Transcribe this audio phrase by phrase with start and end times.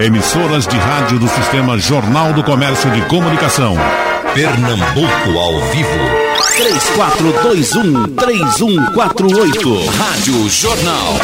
[0.00, 3.74] Emissoras de rádio do Sistema Jornal do Comércio de Comunicação.
[4.34, 5.88] Pernambuco ao vivo.
[8.16, 9.86] 3421-3148.
[9.96, 11.14] Rádio Jornal.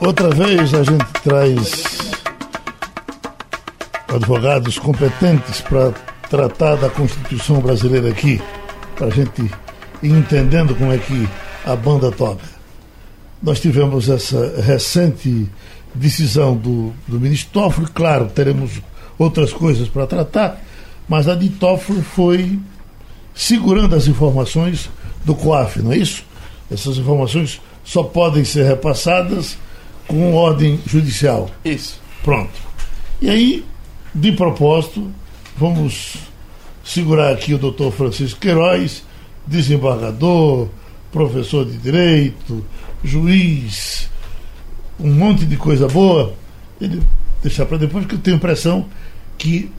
[0.00, 1.84] Outra vez a gente traz
[4.14, 5.92] advogados competentes para
[6.28, 8.40] tratar da Constituição brasileira aqui,
[8.96, 9.50] para a gente
[10.02, 11.26] ir entendendo como é que
[11.64, 12.44] a banda toca.
[13.42, 15.48] Nós tivemos essa recente
[15.94, 18.82] decisão do, do ministro Toffoli, claro, teremos
[19.18, 20.60] outras coisas para tratar,
[21.08, 22.58] mas a de Toffoli foi
[23.34, 24.90] segurando as informações
[25.24, 26.24] do COAF, não é isso?
[26.70, 29.56] Essas informações só podem ser repassadas
[30.06, 31.50] com ordem judicial.
[31.64, 32.00] Isso.
[32.22, 32.52] Pronto.
[33.20, 33.64] E aí,
[34.14, 35.10] de propósito,
[35.56, 36.16] vamos
[36.82, 39.02] segurar aqui o doutor Francisco Queiroz,
[39.46, 40.68] desembargador,
[41.12, 42.64] professor de direito,
[43.02, 44.10] juiz,
[44.98, 46.34] um monte de coisa boa.
[46.80, 47.02] Ele
[47.42, 48.86] deixar para depois, porque eu tenho impressão
[49.36, 49.70] que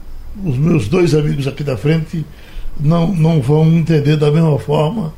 [0.44, 2.24] os meus dois amigos aqui da frente
[2.78, 5.14] não, não vão entender da mesma forma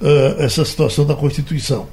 [0.00, 1.86] uh, essa situação da Constituição.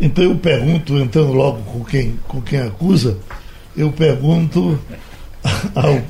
[0.00, 3.18] Então eu pergunto, entrando logo com quem, com quem acusa,
[3.76, 4.78] eu pergunto
[5.74, 6.02] ao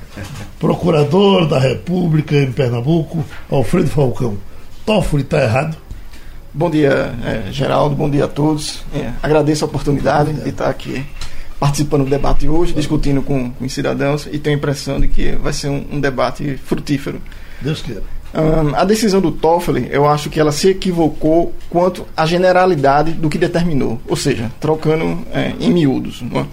[0.59, 4.39] procurador da República em Pernambuco, Alfredo Falcão.
[4.87, 5.77] Toffoli está errado?
[6.55, 8.85] Bom dia, é, Geraldo, bom dia a todos.
[8.95, 11.03] É, agradeço a oportunidade de estar aqui
[11.59, 15.33] participando do debate hoje, discutindo com, com os cidadãos e tenho a impressão de que
[15.33, 17.23] vai ser um, um debate frutífero.
[17.59, 18.03] Deus queira.
[18.35, 23.31] Um, a decisão do Toffoli, eu acho que ela se equivocou quanto à generalidade do
[23.31, 26.23] que determinou, ou seja, trocando é, em miúdos.
[26.35, 26.45] É?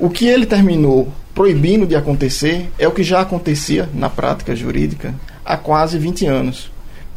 [0.00, 5.14] O que ele terminou proibindo de acontecer é o que já acontecia na prática jurídica
[5.44, 6.70] há quase 20 anos,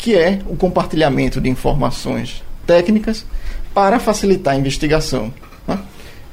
[0.03, 3.25] que é o compartilhamento de informações técnicas
[3.73, 5.33] para facilitar a investigação.
[5.65, 5.79] Né?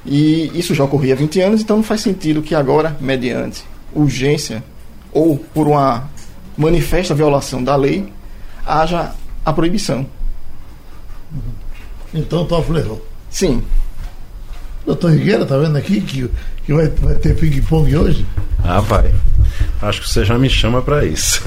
[0.05, 3.63] E isso já ocorria há 20 anos, então não faz sentido que agora, mediante
[3.95, 4.65] urgência
[5.13, 6.11] ou por uma
[6.57, 8.13] manifesta violação da lei,
[8.67, 9.15] haja
[9.47, 10.05] a proibição.
[12.13, 13.07] Então, Toffoli errou.
[13.31, 13.63] Sim.
[14.85, 16.29] Doutor Rigueira, tá vendo aqui que,
[16.71, 18.25] que vai, vai ter ping-pong hoje?
[18.63, 19.13] Ah, vai.
[19.83, 21.43] Acho que você já me chama para isso.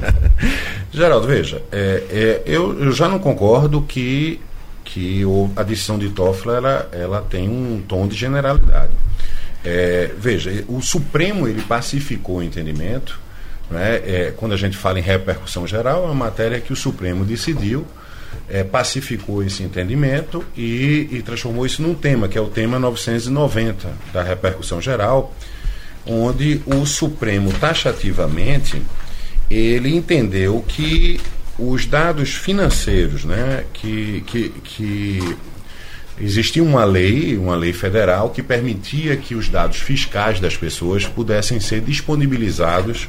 [0.92, 4.38] Geraldo, veja, é, é, eu, eu, já não concordo que,
[4.84, 8.92] que o, a decisão de Toffler ela, ela tem um tom de generalidade.
[9.64, 13.18] É, veja, o Supremo ele pacificou o entendimento.
[13.70, 17.24] Né, é, quando a gente fala em repercussão geral, é uma matéria que o Supremo
[17.24, 17.86] decidiu
[18.48, 23.92] é, pacificou esse entendimento e, e, transformou isso num tema, que é o tema 990
[24.12, 25.34] da repercussão geral,
[26.06, 28.80] onde o Supremo taxativamente
[29.50, 31.20] ele entendeu que
[31.58, 35.36] os dados financeiros, né, que, que, que
[36.20, 41.60] existia uma lei, uma lei federal que permitia que os dados fiscais das pessoas pudessem
[41.60, 43.08] ser disponibilizados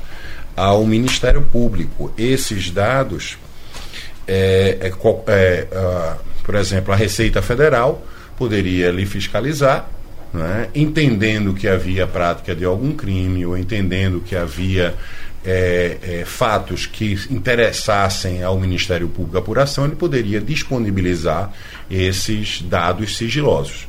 [0.55, 2.13] ao Ministério Público.
[2.17, 3.37] Esses dados
[4.27, 4.91] é, é,
[5.27, 5.67] é,
[6.43, 8.05] por exemplo, a Receita Federal
[8.37, 9.89] poderia lhe fiscalizar,
[10.33, 14.93] né, entendendo que havia prática de algum crime ou entendendo que havia
[15.45, 21.53] é, é, fatos que interessassem ao Ministério Público a apuração, ele poderia disponibilizar
[21.89, 23.87] esses dados sigilosos.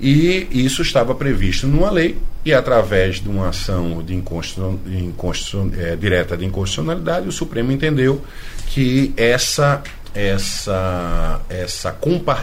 [0.00, 6.44] E isso estava previsto numa lei, e através de uma ação de é, direta de
[6.44, 8.22] inconstitucionalidade, o Supremo entendeu
[8.68, 9.82] que essa
[10.14, 11.96] essa, essa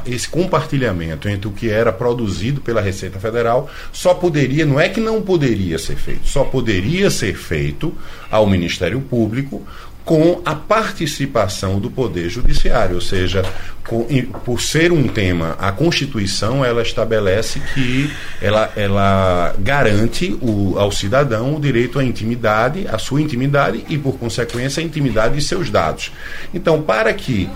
[0.06, 5.02] esse compartilhamento entre o que era produzido pela Receita Federal só poderia, não é que
[5.02, 7.94] não poderia ser feito, só poderia ser feito
[8.30, 9.66] ao Ministério Público
[10.06, 13.44] com a participação do Poder Judiciário, ou seja,
[13.88, 14.06] com,
[14.46, 21.56] por ser um tema, a Constituição ela estabelece que ela, ela garante o, ao cidadão
[21.56, 26.12] o direito à intimidade, à sua intimidade e, por consequência, a intimidade de seus dados.
[26.54, 27.50] Então, para que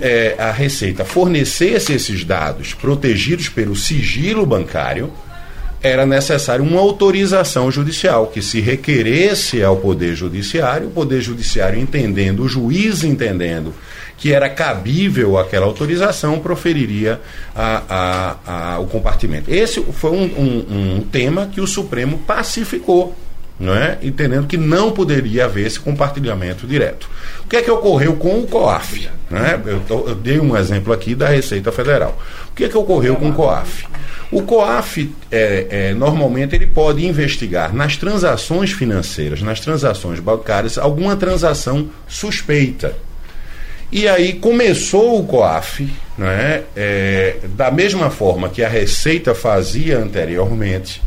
[0.00, 5.12] é, a Receita fornecesse esses dados protegidos pelo sigilo bancário,
[5.82, 12.42] era necessário uma autorização judicial, que se requeresse ao Poder Judiciário, o Poder Judiciário entendendo,
[12.42, 13.74] o juiz entendendo
[14.18, 17.20] que era cabível aquela autorização, proferiria
[17.54, 19.52] a, a, a, o compartimento.
[19.52, 23.14] Esse foi um, um, um tema que o Supremo pacificou.
[23.58, 23.96] É?
[24.06, 27.08] entendendo que não poderia haver esse compartilhamento direto.
[27.42, 29.08] O que é que ocorreu com o COAF?
[29.30, 29.58] Né?
[29.64, 32.20] Eu, tô, eu dei um exemplo aqui da Receita Federal.
[32.50, 33.86] O que é que ocorreu com o COAF?
[34.30, 41.16] O COAF, é, é, normalmente, ele pode investigar nas transações financeiras, nas transações bancárias, alguma
[41.16, 42.94] transação suspeita.
[43.90, 45.88] E aí começou o COAF
[46.18, 46.62] não é?
[46.74, 51.02] é da mesma forma que a Receita fazia anteriormente,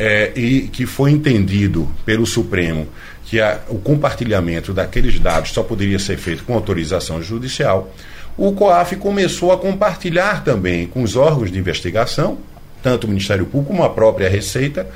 [0.00, 2.88] é, e que foi entendido pelo Supremo
[3.26, 7.94] que a, o compartilhamento daqueles dados só poderia ser feito com autorização judicial,
[8.36, 12.38] o COAF começou a compartilhar também com os órgãos de investigação,
[12.82, 14.88] tanto o Ministério Público como a própria Receita,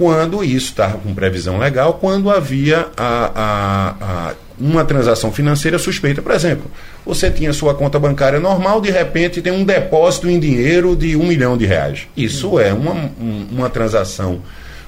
[0.00, 6.22] quando isso estava com previsão legal, quando havia a, a, a uma transação financeira suspeita.
[6.22, 6.70] Por exemplo,
[7.04, 11.26] você tinha sua conta bancária normal, de repente tem um depósito em dinheiro de um
[11.26, 12.08] milhão de reais.
[12.16, 13.10] Isso é uma,
[13.52, 14.40] uma transação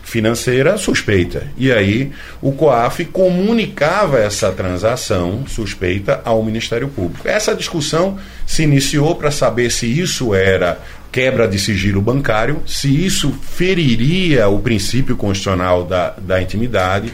[0.03, 1.47] financeira suspeita.
[1.59, 2.11] E aí
[2.41, 7.29] o COAF comunicava essa transação suspeita ao Ministério Público.
[7.29, 8.17] Essa discussão
[8.47, 10.79] se iniciou para saber se isso era
[11.13, 17.13] quebra de sigilo bancário, se isso feriria o princípio constitucional da, da intimidade,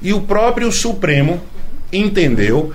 [0.00, 1.42] e o próprio Supremo
[1.92, 2.72] entendeu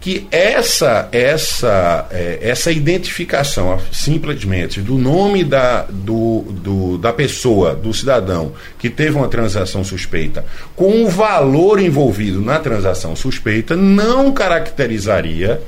[0.00, 7.94] que essa essa é, essa identificação simplesmente do nome da, do, do, da pessoa, do
[7.94, 15.60] cidadão que teve uma transação suspeita, com o valor envolvido na transação suspeita, não caracterizaria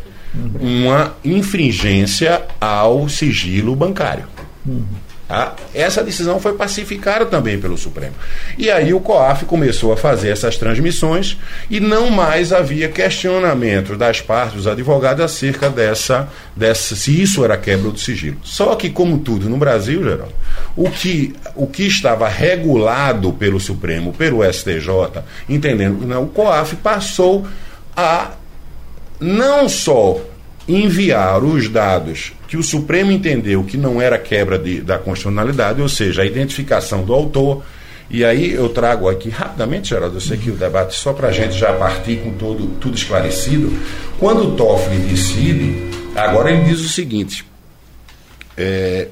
[0.61, 4.34] uma infringência ao sigilo bancário.
[5.29, 8.15] Ah, essa decisão foi pacificada também pelo Supremo.
[8.59, 11.39] E aí o COAF começou a fazer essas transmissões
[11.71, 17.57] e não mais havia questionamento das partes dos advogados acerca dessa, dessa se isso era
[17.57, 18.37] quebra do sigilo.
[18.43, 20.35] Só que, como tudo no Brasil, Geraldo,
[20.77, 27.47] o que, o que estava regulado pelo Supremo, pelo STJ, entendendo que o COAF passou
[27.97, 28.33] a
[29.19, 30.21] não só
[30.69, 35.89] enviar os dados que o Supremo entendeu que não era quebra de, da constitucionalidade, ou
[35.89, 37.63] seja, a identificação do autor.
[38.11, 41.33] E aí eu trago aqui rapidamente, Geraldo, eu sei que o debate só para a
[41.33, 43.73] gente já partir com todo, tudo esclarecido.
[44.19, 47.45] Quando o Toffoli decide, agora ele diz o seguinte:
[48.57, 49.09] é,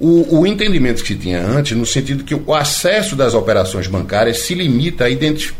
[0.00, 4.38] o, o, entendimento que se tinha antes, no sentido que o acesso das operações bancárias
[4.40, 5.10] se limita a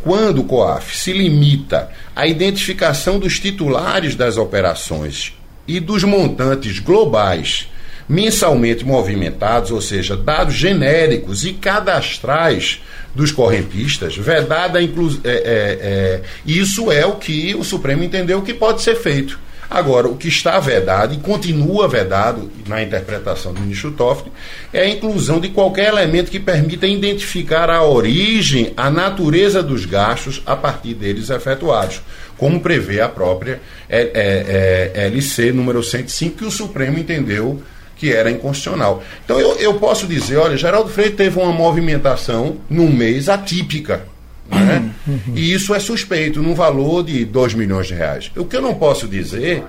[0.03, 5.33] quando o COAF se limita à identificação dos titulares das operações
[5.67, 7.69] e dos montantes globais
[8.09, 12.81] mensalmente movimentados, ou seja, dados genéricos e cadastrais
[13.15, 18.55] dos correntistas, vedada inclu é, é, é, isso é o que o Supremo entendeu que
[18.55, 19.39] pode ser feito.
[19.71, 24.33] Agora, o que está vedado e continua vedado na interpretação do ministro Toffoli
[24.73, 30.43] é a inclusão de qualquer elemento que permita identificar a origem, a natureza dos gastos
[30.47, 32.01] a partir deles efetuados,
[32.39, 37.63] como prevê a própria é, é, é, LC número 105, que o Supremo entendeu
[37.95, 39.03] que era inconstitucional.
[39.25, 44.07] Então eu, eu posso dizer, olha, Geraldo Freire teve uma movimentação num mês atípica
[44.49, 44.91] né?
[45.07, 45.35] Uhum.
[45.35, 48.31] E isso é suspeito, num valor de 2 milhões de reais.
[48.37, 49.65] O que eu não posso dizer,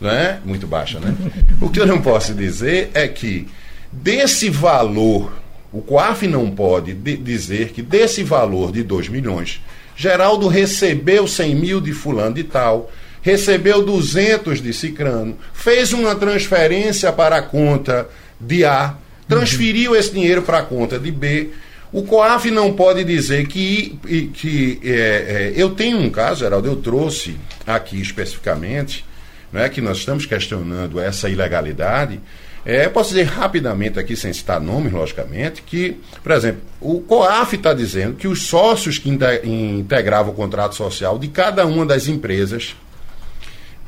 [0.00, 0.40] né?
[0.44, 1.14] muito baixa, né?
[1.60, 3.48] O que eu não posso dizer é que
[3.90, 5.32] desse valor,
[5.72, 9.60] o COAF não pode dizer que desse valor de 2 milhões,
[9.96, 12.90] Geraldo recebeu 100 mil de fulano de tal,
[13.20, 18.08] recebeu 200 de Cicrano, fez uma transferência para a conta
[18.40, 18.94] de A,
[19.28, 21.50] transferiu esse dinheiro para a conta de B
[21.92, 23.98] o COAF não pode dizer que.
[24.34, 27.36] que é, é, eu tenho um caso, Geraldo, eu trouxe
[27.66, 29.04] aqui especificamente,
[29.52, 32.20] não é que nós estamos questionando essa ilegalidade.
[32.66, 37.72] É, posso dizer rapidamente aqui, sem citar nomes, logicamente, que, por exemplo, o COAF está
[37.72, 42.76] dizendo que os sócios que integravam o contrato social de cada uma das empresas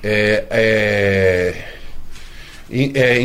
[0.03, 0.47] é,
[2.73, 3.19] é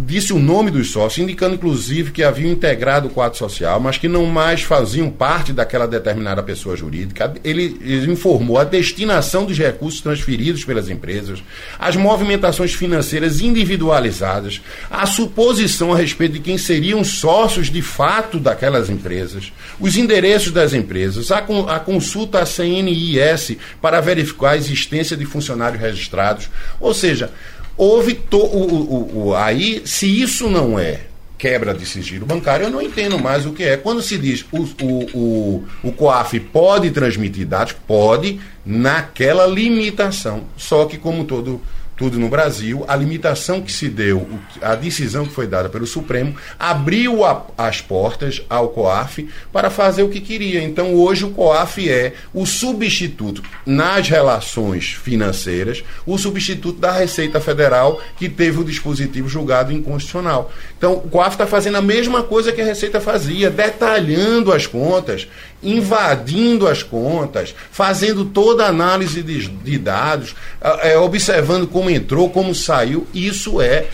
[0.00, 4.08] disse o nome dos sócios, indicando inclusive que haviam integrado o quadro social, mas que
[4.08, 7.32] não mais faziam parte daquela determinada pessoa jurídica.
[7.42, 11.42] Ele, ele informou a destinação dos recursos transferidos pelas empresas,
[11.78, 14.60] as movimentações financeiras individualizadas,
[14.90, 19.50] a suposição a respeito de quem seriam sócios de fato daquelas empresas,
[19.80, 25.80] os endereços das empresas, a, a consulta à CNIS para verificar a existência de funcionários
[25.80, 26.50] registrados.
[26.78, 27.30] Ou seja,
[27.76, 31.00] houve to, o, o, o, aí se isso não é
[31.36, 33.76] quebra de sigilo bancário, eu não entendo mais o que é.
[33.76, 40.44] Quando se diz o, o, o, o COAF pode transmitir dados, pode, naquela limitação.
[40.56, 41.60] Só que, como todo
[41.96, 44.28] tudo no Brasil, a limitação que se deu,
[44.60, 50.02] a decisão que foi dada pelo Supremo, abriu a, as portas ao COAF para fazer
[50.02, 50.62] o que queria.
[50.62, 58.00] Então, hoje, o COAF é o substituto nas relações financeiras, o substituto da Receita Federal,
[58.16, 60.50] que teve o dispositivo julgado inconstitucional.
[60.76, 65.28] Então, o COAF está fazendo a mesma coisa que a Receita fazia, detalhando as contas,
[65.64, 70.34] invadindo as contas, fazendo toda a análise de, de dados,
[70.82, 73.86] é, observando como como entrou, como saiu, isso é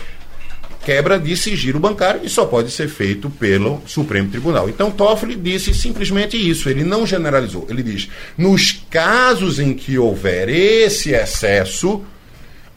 [0.85, 4.69] quebra de sigilo bancário e só pode ser feito pelo Supremo Tribunal.
[4.69, 7.67] Então Toffoli disse simplesmente isso, ele não generalizou.
[7.69, 12.01] Ele diz: nos casos em que houver esse excesso,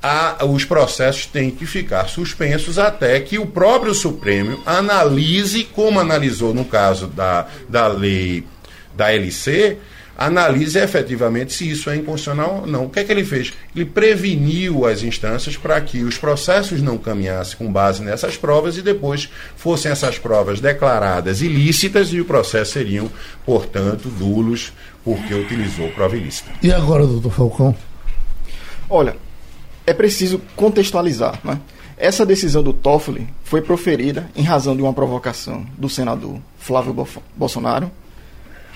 [0.02, 6.52] a, os processos têm que ficar suspensos até que o próprio Supremo analise, como analisou
[6.52, 8.44] no caso da, da lei
[8.96, 9.78] da LC,
[10.16, 12.84] analise efetivamente se isso é inconstitucional ou não.
[12.84, 13.52] O que é que ele fez?
[13.74, 18.82] Ele preveniu as instâncias para que os processos não caminhassem com base nessas provas e
[18.82, 23.10] depois fossem essas provas declaradas ilícitas e o processo seriam,
[23.44, 24.72] portanto, nulos
[25.02, 26.50] porque utilizou prova ilícita.
[26.62, 27.76] E agora, doutor Falcão?
[28.88, 29.16] Olha,
[29.86, 31.40] é preciso contextualizar.
[31.44, 31.60] Né?
[31.96, 36.94] Essa decisão do Toffoli foi proferida em razão de uma provocação do senador Flávio
[37.36, 37.90] Bolsonaro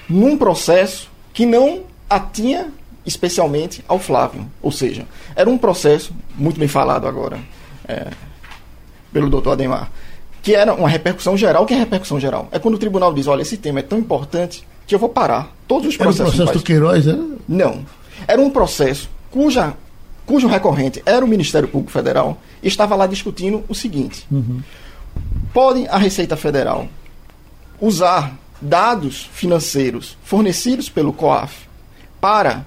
[0.08, 2.72] num processo que não atinha
[3.04, 4.46] especialmente ao Flávio.
[4.62, 7.38] Ou seja, era um processo, muito bem falado agora
[7.86, 8.08] é,
[9.12, 9.90] pelo doutor Ademar,
[10.42, 11.64] que era uma repercussão geral.
[11.64, 12.48] O que é repercussão geral?
[12.52, 15.54] É quando o tribunal diz, olha, esse tema é tão importante que eu vou parar
[15.66, 16.20] todos os processos.
[16.20, 17.24] Era o processo do Queiroz, era?
[17.48, 17.84] Não.
[18.26, 19.74] Era um processo cuja,
[20.26, 24.26] cujo recorrente era o Ministério Público Federal e estava lá discutindo o seguinte.
[24.30, 24.60] Uhum.
[25.52, 26.88] Pode a Receita Federal
[27.80, 31.68] usar dados financeiros fornecidos pelo COAF
[32.20, 32.64] para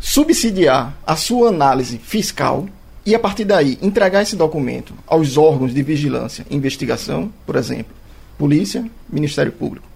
[0.00, 2.68] subsidiar a sua análise fiscal
[3.04, 7.94] e, a partir daí, entregar esse documento aos órgãos de vigilância e investigação, por exemplo,
[8.38, 9.86] Polícia, Ministério Público.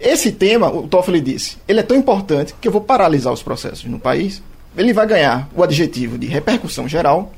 [0.00, 3.84] Esse tema, o Toffoli disse, ele é tão importante que eu vou paralisar os processos
[3.84, 4.40] no país.
[4.76, 7.32] Ele vai ganhar o adjetivo de repercussão geral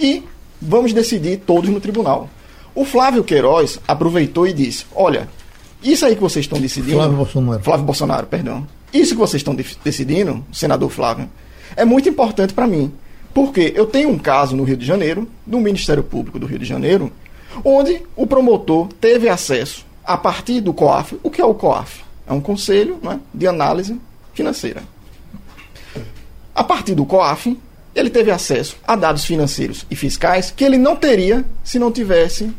[0.00, 0.22] e
[0.60, 2.30] vamos decidir todos no tribunal.
[2.74, 5.28] O Flávio Queiroz aproveitou e disse: Olha,
[5.82, 6.96] isso aí que vocês estão decidindo.
[6.96, 7.62] Flávio Bolsonaro.
[7.62, 8.66] Flávio Bolsonaro, perdão.
[8.92, 11.28] Isso que vocês estão de decidindo, senador Flávio,
[11.76, 12.92] é muito importante para mim.
[13.32, 16.64] Porque eu tenho um caso no Rio de Janeiro, do Ministério Público do Rio de
[16.64, 17.12] Janeiro,
[17.64, 21.18] onde o promotor teve acesso, a partir do COAF.
[21.22, 22.02] O que é o COAF?
[22.26, 24.00] É um conselho né, de análise
[24.32, 24.82] financeira.
[26.54, 27.56] A partir do COAF,
[27.94, 32.50] ele teve acesso a dados financeiros e fiscais que ele não teria se não tivesse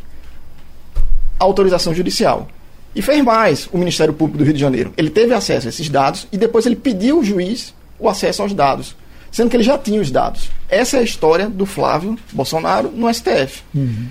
[1.38, 2.48] autorização judicial.
[2.96, 4.94] E fez mais o Ministério Público do Rio de Janeiro.
[4.98, 8.54] Ele teve acesso a esses dados e depois ele pediu ao juiz o acesso aos
[8.54, 8.96] dados,
[9.32, 10.50] sendo que ele já tinha os dados.
[10.68, 13.62] Essa é a história do Flávio Bolsonaro no STF.
[13.76, 14.08] Uhum.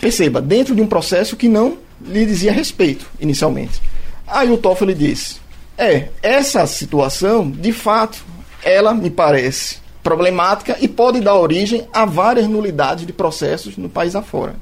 [0.00, 3.80] Perceba, dentro de um processo que não lhe dizia respeito inicialmente.
[4.26, 5.36] Aí o Toffoli disse:
[5.78, 8.24] é, essa situação, de fato,
[8.62, 14.14] ela me parece problemática e pode dar origem a várias nulidades de processos no país
[14.14, 14.56] afora.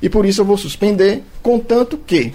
[0.00, 2.34] E por isso eu vou suspender, contanto que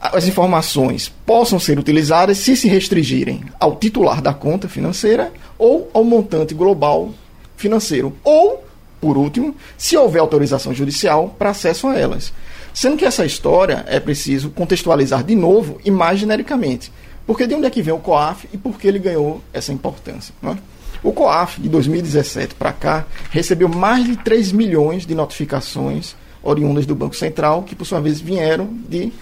[0.00, 6.04] as informações possam ser utilizadas se se restringirem ao titular da conta financeira ou ao
[6.04, 7.10] montante global
[7.56, 8.14] financeiro.
[8.22, 8.62] Ou,
[9.00, 12.32] por último, se houver autorização judicial para acesso a elas.
[12.74, 16.92] Sendo que essa história é preciso contextualizar de novo e mais genericamente.
[17.26, 20.34] Porque de onde é que vem o COAF e por que ele ganhou essa importância?
[20.42, 20.58] Não é?
[21.04, 26.94] O COAF, de 2017 para cá, recebeu mais de 3 milhões de notificações oriundas do
[26.94, 29.12] Banco Central, que por sua vez vieram de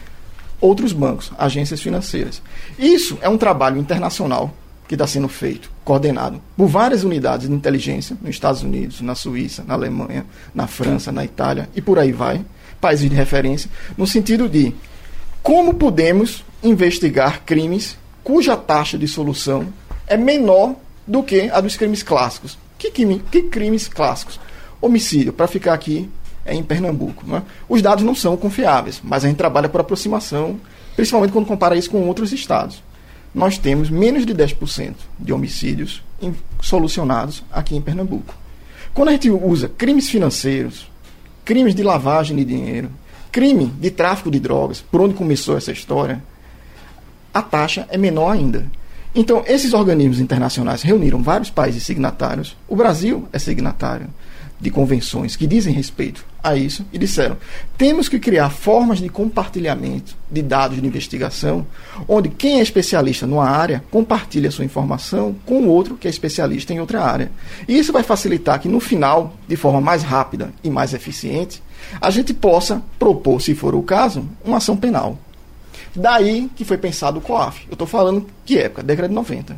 [0.61, 2.41] outros bancos, agências financeiras.
[2.79, 4.55] Isso é um trabalho internacional
[4.87, 9.65] que está sendo feito, coordenado por várias unidades de inteligência nos Estados Unidos, na Suíça,
[9.67, 10.25] na Alemanha,
[10.55, 12.45] na França, na Itália e por aí vai,
[12.81, 14.73] países de referência, no sentido de
[15.43, 19.67] como podemos investigar crimes cuja taxa de solução
[20.07, 22.59] é menor do que a dos crimes clássicos.
[22.79, 24.41] Que, crime, que crimes clássicos?
[24.81, 26.09] Homicídio, para ficar aqui
[26.45, 27.25] é em Pernambuco.
[27.27, 27.43] Né?
[27.69, 30.59] Os dados não são confiáveis, mas a gente trabalha por aproximação,
[30.97, 32.83] principalmente quando compara isso com outros estados.
[33.35, 36.03] Nós temos menos de 10% de homicídios
[36.61, 38.35] solucionados aqui em Pernambuco.
[38.93, 40.91] Quando a gente usa crimes financeiros,
[41.45, 42.91] crimes de lavagem de dinheiro,
[43.31, 46.23] crime de tráfico de drogas, por onde começou essa história,
[47.33, 48.67] a taxa é menor ainda.
[49.15, 52.57] Então, esses organismos internacionais reuniram vários países signatários.
[52.67, 54.09] O Brasil é signatário
[54.63, 57.37] de convenções que dizem respeito a isso e disseram:
[57.77, 61.67] temos que criar formas de compartilhamento de dados de investigação,
[62.09, 66.81] onde quem é especialista numa área compartilha sua informação com outro que é especialista em
[66.81, 67.31] outra área.
[67.69, 71.61] E isso vai facilitar que no final, de forma mais rápida e mais eficiente,
[72.01, 75.19] a gente possa propor, se for o caso, uma ação penal.
[75.95, 77.67] Daí que foi pensado o COAF.
[77.69, 78.83] Eu estou falando que época?
[78.83, 79.57] Década de 90.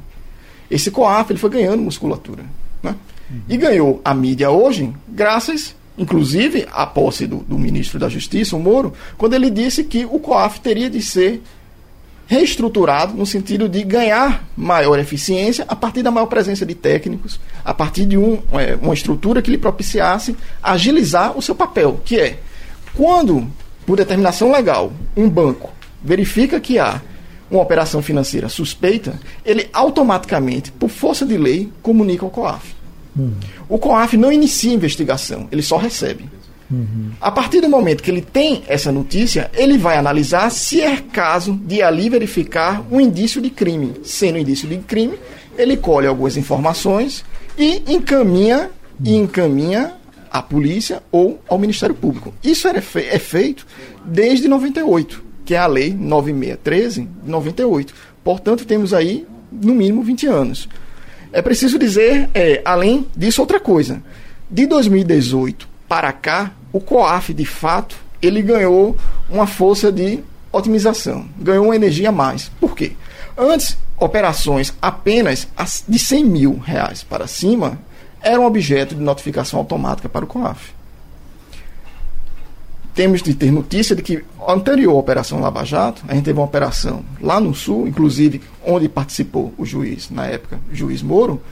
[0.70, 2.44] Esse COAF ele foi ganhando musculatura.
[2.82, 2.94] Né?
[3.30, 3.40] Uhum.
[3.48, 8.60] E ganhou a mídia hoje, graças, inclusive, à posse do, do, ministro da Justiça, o
[8.60, 11.42] Moro, quando ele disse que o COAF teria de ser
[12.26, 17.74] reestruturado no sentido de ganhar maior eficiência a partir da maior presença de técnicos, a
[17.74, 22.38] partir de um, é, uma estrutura que lhe propiciasse agilizar o seu papel, que é
[22.94, 23.46] quando,
[23.84, 25.73] por determinação legal, um banco
[26.04, 27.00] verifica que há
[27.50, 32.74] uma operação financeira suspeita, ele automaticamente, por força de lei, comunica ao COAF.
[33.18, 33.32] Hum.
[33.68, 36.24] O COAF não inicia investigação, ele só recebe.
[36.70, 37.10] Uhum.
[37.20, 41.52] A partir do momento que ele tem essa notícia, ele vai analisar se é caso
[41.52, 43.92] de ali verificar um indício de crime.
[44.02, 45.18] Sendo indício de crime,
[45.56, 47.24] ele colhe algumas informações
[47.56, 48.70] e encaminha
[49.04, 49.94] e encaminha
[50.30, 52.34] à polícia ou ao Ministério Público.
[52.42, 53.66] Isso é feito
[54.04, 57.94] desde 98, que é a lei 9613 de 98.
[58.22, 60.68] Portanto, temos aí no mínimo 20 anos.
[61.32, 64.02] É preciso dizer, é, além disso, outra coisa.
[64.50, 68.96] De 2018 para cá, o COAF, de fato, ele ganhou
[69.28, 70.20] uma força de
[70.52, 72.50] otimização, ganhou uma energia a mais.
[72.60, 72.92] Por quê?
[73.36, 75.48] Antes, operações apenas
[75.88, 77.78] de 100 mil reais para cima
[78.22, 80.72] eram objeto de notificação automática para o COAF.
[82.94, 87.04] Temos de ter notícia de que anterior Operação Lava Jato, a gente teve uma operação
[87.20, 91.42] lá no Sul, inclusive onde participou o juiz, na época, juiz Moro,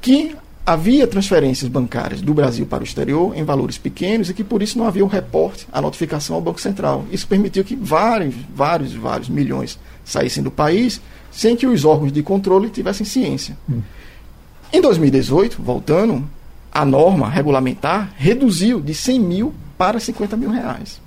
[0.00, 4.62] que havia transferências bancárias do Brasil para o exterior em valores pequenos e que por
[4.62, 7.04] isso não havia o um reporte, a notificação ao Banco Central.
[7.10, 12.22] Isso permitiu que vários, vários, vários milhões saíssem do país sem que os órgãos de
[12.22, 13.58] controle tivessem ciência.
[13.68, 13.82] Hum.
[14.72, 16.24] Em 2018, voltando,
[16.72, 21.00] a norma regulamentar reduziu de 100 mil para 50 mil reais.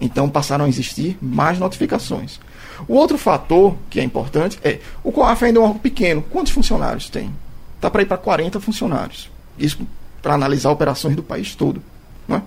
[0.00, 2.40] Então passaram a existir mais notificações.
[2.86, 6.22] O outro fator que é importante é o COAF ainda é um órgão pequeno.
[6.22, 7.32] Quantos funcionários tem?
[7.78, 9.30] está para ir para 40 funcionários.
[9.58, 9.78] Isso
[10.20, 11.82] para analisar operações do país todo.
[12.26, 12.42] Né?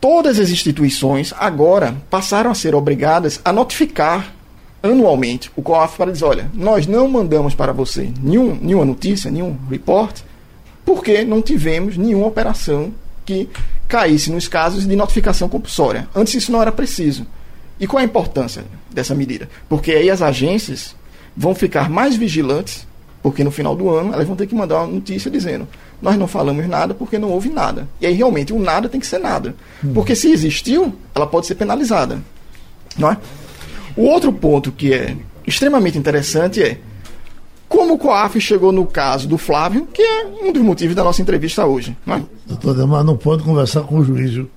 [0.00, 4.32] Todas as instituições agora passaram a ser obrigadas a notificar
[4.82, 9.56] anualmente o COAF para dizer: olha, nós não mandamos para você nenhum, nenhuma notícia, nenhum
[9.68, 10.20] report,
[10.84, 12.92] porque não tivemos nenhuma operação
[13.24, 13.48] que
[13.88, 16.08] caísse nos casos de notificação compulsória.
[16.14, 17.26] Antes isso não era preciso.
[17.78, 19.48] E qual a importância dessa medida?
[19.68, 20.94] Porque aí as agências
[21.36, 22.86] vão ficar mais vigilantes,
[23.22, 25.66] porque no final do ano elas vão ter que mandar uma notícia dizendo:
[26.00, 27.88] nós não falamos nada porque não houve nada.
[28.00, 29.54] E aí realmente o nada tem que ser nada.
[29.82, 29.92] Hum.
[29.94, 32.20] Porque se existiu, ela pode ser penalizada.
[32.96, 33.18] Não é?
[33.96, 36.78] O outro ponto que é extremamente interessante é
[37.68, 41.20] como o COAF chegou no caso do Flávio, que é um dos motivos da nossa
[41.20, 41.96] entrevista hoje.
[42.06, 42.22] Não é?
[42.46, 44.32] Doutor Demar, não pode conversar com o juiz.
[44.32, 44.50] Viu?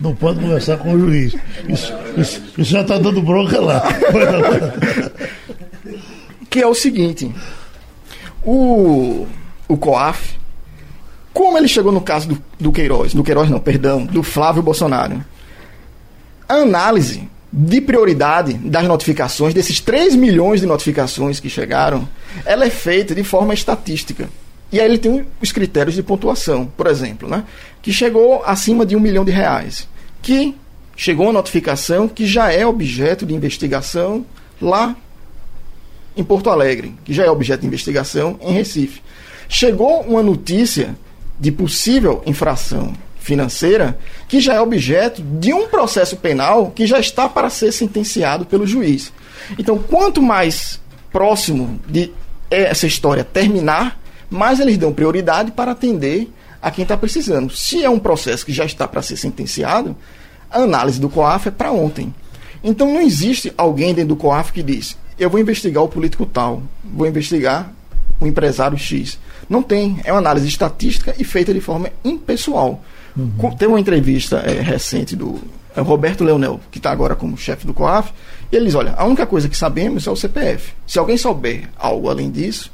[0.00, 1.34] Não pode conversar com o juiz.
[1.68, 3.82] Isso, isso, isso já está dando bronca lá.
[6.48, 7.32] que é o seguinte:
[8.44, 9.26] o,
[9.68, 10.38] o COAF,
[11.32, 15.24] como ele chegou no caso do, do Queiroz, do Queiroz não, perdão, do Flávio Bolsonaro,
[16.48, 22.08] a análise de prioridade das notificações, desses 3 milhões de notificações que chegaram,
[22.44, 24.28] ela é feita de forma estatística.
[24.72, 27.44] E aí ele tem os critérios de pontuação, por exemplo, né?
[27.82, 29.88] que chegou acima de um milhão de reais,
[30.22, 30.54] que
[30.96, 34.24] chegou uma notificação que já é objeto de investigação
[34.60, 34.94] lá
[36.16, 39.00] em Porto Alegre, que já é objeto de investigação em Recife.
[39.48, 40.94] Chegou uma notícia
[41.38, 47.28] de possível infração financeira que já é objeto de um processo penal que já está
[47.28, 49.12] para ser sentenciado pelo juiz.
[49.58, 50.80] Então, quanto mais
[51.12, 52.12] próximo de
[52.50, 53.99] essa história terminar,
[54.30, 57.50] mais eles dão prioridade para atender a quem está precisando.
[57.54, 59.96] Se é um processo que já está para ser sentenciado,
[60.50, 62.14] a análise do COAF é para ontem.
[62.62, 66.62] Então não existe alguém dentro do COAF que diz: eu vou investigar o político tal,
[66.84, 67.72] vou investigar
[68.20, 69.18] o empresário X.
[69.48, 72.82] Não tem, é uma análise estatística e feita de forma impessoal.
[73.16, 73.56] Uhum.
[73.56, 75.40] Tem uma entrevista é, recente do
[75.74, 78.12] é Roberto Leonel, que está agora como chefe do COAF,
[78.50, 80.72] e ele diz: olha, a única coisa que sabemos é o CPF.
[80.86, 82.72] Se alguém souber algo além disso,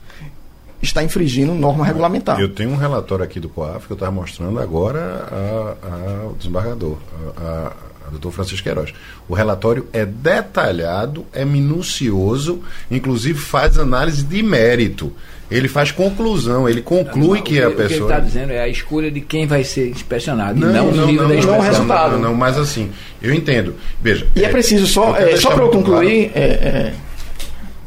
[0.82, 2.40] está infringindo norma regulamentar.
[2.40, 5.76] Eu tenho um relatório aqui do COAF que eu estava mostrando agora
[6.22, 6.96] ao desembargador,
[7.36, 7.72] a,
[8.10, 8.92] doutor Francisco Queiroz.
[9.28, 12.60] O relatório é detalhado, é minucioso,
[12.90, 15.12] inclusive faz análise de mérito.
[15.48, 17.84] Ele faz conclusão, ele conclui não, que a pessoa.
[17.84, 20.90] O que ele está dizendo é a escolha de quem vai ser inspecionado, não, não,
[20.90, 21.28] não o não.
[21.28, 22.12] Não, resultado.
[22.12, 22.90] Não, não, mas assim,
[23.22, 23.76] eu entendo.
[24.00, 24.26] Veja.
[24.34, 26.46] E é, é preciso só, é, só para eu concluir, claro.
[26.46, 26.94] é, é,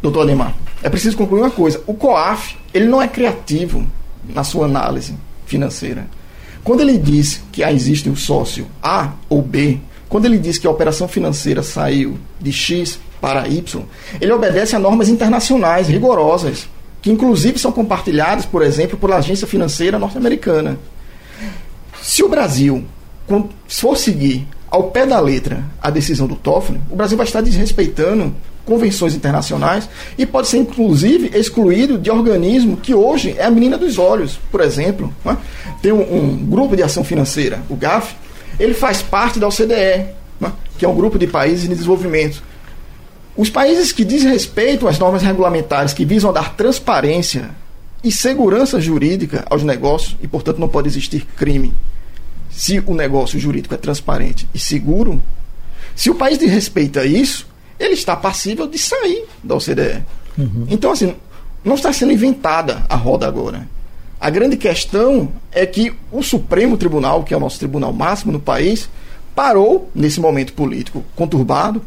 [0.02, 1.82] doutor Alemar, é preciso concluir uma coisa.
[1.86, 3.86] O COAF, ele não é criativo
[4.28, 6.08] na sua análise financeira.
[6.64, 10.72] Quando ele diz que existe um sócio A ou B, quando ele diz que a
[10.72, 13.84] operação financeira saiu de X para Y,
[14.20, 16.68] ele obedece a normas internacionais rigorosas,
[17.02, 20.78] que inclusive são compartilhadas, por exemplo, pela agência financeira norte-americana.
[22.02, 22.84] Se o Brasil
[23.68, 28.36] for seguir ao pé da letra a decisão do Toffoli, o Brasil vai estar desrespeitando
[28.70, 33.98] convenções internacionais e pode ser, inclusive, excluído de organismo que hoje é a menina dos
[33.98, 34.40] olhos.
[34.52, 35.36] Por exemplo, né?
[35.82, 38.16] tem um, um, grupo de ação financeira, o GAF,
[38.60, 40.06] ele faz parte da OCDE,
[40.40, 40.52] né?
[40.78, 42.44] que é um grupo de países em desenvolvimento.
[43.36, 47.50] Os países que desrespeitam as normas regulamentares que visam dar transparência
[48.04, 51.74] e segurança jurídica aos negócios, e portanto não pode existir crime
[52.52, 55.22] se o negócio jurídico é transparente e seguro,
[55.96, 57.48] se o país desrespeita isso,
[57.80, 60.04] ele está passível de sair da OCDE.
[60.38, 60.68] Uhum.
[60.70, 61.16] Então, assim,
[61.64, 63.68] não está sendo inventada a roda agora.
[64.20, 68.40] A grande questão é que o Supremo Tribunal, que é o nosso tribunal máximo no
[68.40, 68.90] país,
[69.34, 71.82] parou nesse momento político conturbado,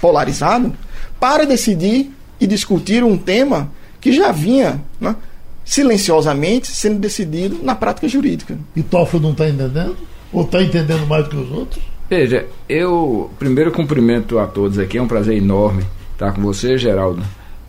[0.00, 0.74] polarizado,
[1.20, 5.14] para decidir e discutir um tema que já vinha né,
[5.64, 8.58] silenciosamente sendo decidido na prática jurídica.
[8.74, 9.96] E Toffoli não está entendendo?
[10.32, 11.82] Ou está entendendo mais do que os outros?
[12.08, 17.22] Veja, eu primeiro cumprimento a todos aqui, é um prazer enorme estar com você, Geraldo,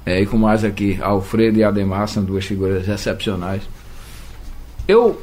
[0.05, 3.63] é, e com mais aqui, Alfredo e Ademar, são duas figuras excepcionais.
[4.87, 5.19] Eu,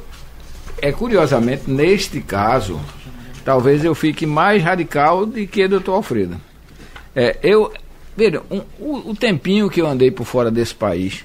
[0.81, 2.79] é curiosamente, neste caso,
[3.45, 6.35] talvez eu fique mais radical do que o doutor Alfredo.
[7.15, 7.71] É, eu,
[8.17, 11.23] veja, um, o, o, tempinho que eu andei por fora desse país,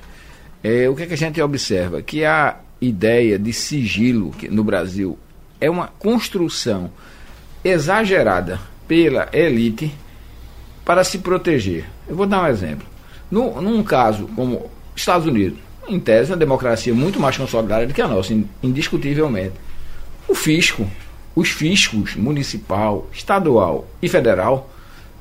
[0.63, 2.01] é, o que, é que a gente observa?
[2.01, 5.19] Que a ideia de sigilo no Brasil
[5.61, 6.93] é uma construção
[7.65, 9.93] exagerada pela elite
[10.85, 11.85] para se proteger.
[12.09, 12.87] Eu vou dar um exemplo.
[13.31, 18.03] No, num caso como Estados Unidos, em tese, uma democracia muito mais consolidada do que
[18.03, 19.55] a nossa, indiscutivelmente.
[20.29, 20.89] O fisco,
[21.35, 24.71] os fiscos municipal, estadual e federal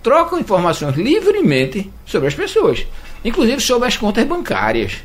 [0.01, 2.85] trocam informações livremente sobre as pessoas,
[3.23, 4.97] inclusive sobre as contas bancárias.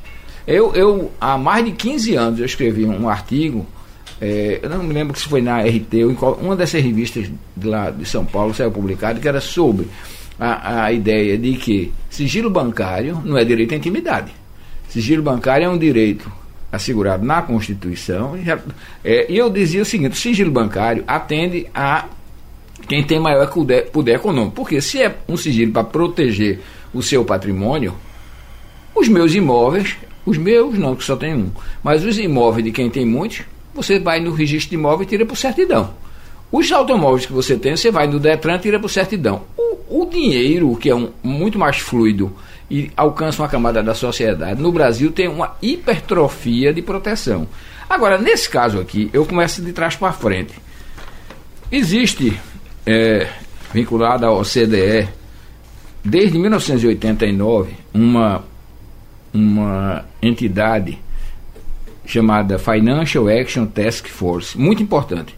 [0.46, 3.66] Eu, eu há mais de 15 anos, eu escrevi um artigo
[4.20, 7.30] é, eu não me lembro se foi na RT ou em qual, uma dessas revistas
[7.56, 9.88] de lá de São Paulo saiu publicado que era sobre
[10.38, 14.32] a, a ideia de que sigilo bancário não é direito à intimidade.
[14.88, 16.30] Sigilo bancário é um direito
[16.70, 18.36] assegurado na Constituição.
[18.36, 18.44] E
[19.04, 22.06] é, eu dizia o seguinte: sigilo bancário atende a
[22.88, 23.48] quem tem maior
[23.92, 24.56] poder econômico.
[24.56, 26.60] Porque se é um sigilo para proteger
[26.92, 27.94] o seu patrimônio,
[28.94, 31.50] os meus imóveis, os meus não, que só tem um,
[31.82, 33.42] mas os imóveis de quem tem muitos,
[33.74, 35.90] você vai no registro de imóvel e tira por certidão.
[36.50, 39.42] Os automóveis que você tem, você vai no Detran e tira por certidão.
[39.56, 42.32] O, o dinheiro, que é um, muito mais fluido
[42.70, 47.48] e alcança uma camada da sociedade, no Brasil tem uma hipertrofia de proteção.
[47.90, 50.54] Agora, nesse caso aqui, eu começo de trás para frente.
[51.70, 52.38] Existe,
[52.86, 53.28] é,
[53.72, 55.08] vinculada ao CDE,
[56.04, 58.44] desde 1989, uma,
[59.32, 60.98] uma entidade
[62.06, 65.34] chamada Financial Action Task Force, muito importante.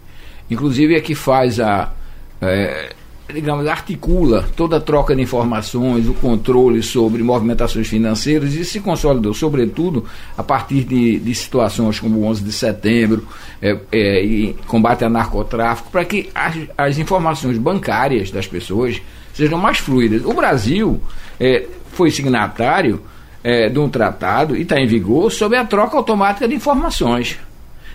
[0.50, 1.92] Inclusive é que faz a,
[2.40, 2.92] é,
[3.32, 9.34] digamos, articula toda a troca de informações, o controle sobre movimentações financeiras e se consolidou,
[9.34, 10.04] sobretudo,
[10.36, 13.26] a partir de, de situações como o 11 de setembro
[13.60, 19.00] é, é, e combate ao narcotráfico, para que as, as, informações bancárias das pessoas
[19.34, 20.24] sejam mais fluidas.
[20.24, 21.00] O Brasil
[21.40, 23.02] é, foi signatário
[23.46, 27.38] é, de um tratado e está em vigor sobre a troca automática de informações.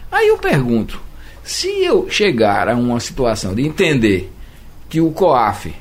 [0.09, 1.01] Aí eu pergunto:
[1.43, 4.31] se eu chegar a uma situação de entender
[4.87, 5.75] que o COAF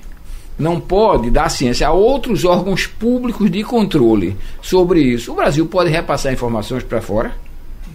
[0.59, 5.89] não pode dar ciência a outros órgãos públicos de controle sobre isso, o Brasil pode
[5.89, 7.33] repassar informações para fora?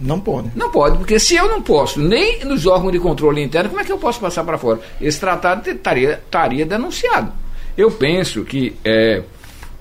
[0.00, 0.50] Não pode.
[0.54, 3.84] Não pode, porque se eu não posso, nem nos órgãos de controle interno, como é
[3.84, 4.80] que eu posso passar para fora?
[4.98, 7.32] Esse tratado estaria, estaria denunciado.
[7.76, 9.22] Eu penso que é,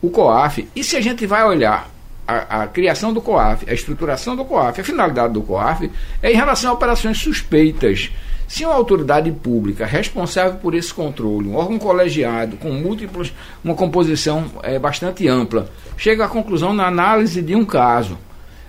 [0.02, 0.68] o COAF.
[0.76, 1.90] E se a gente vai olhar
[2.28, 6.36] a, a, criação do COAF, a estruturação do COAF, a finalidade do COAF é em
[6.36, 8.12] relação a operações suspeitas.
[8.48, 14.46] Se uma autoridade pública responsável por esse controle, um órgão colegiado com múltiplos, uma composição
[14.62, 18.18] é, bastante ampla, chega à conclusão na análise de um caso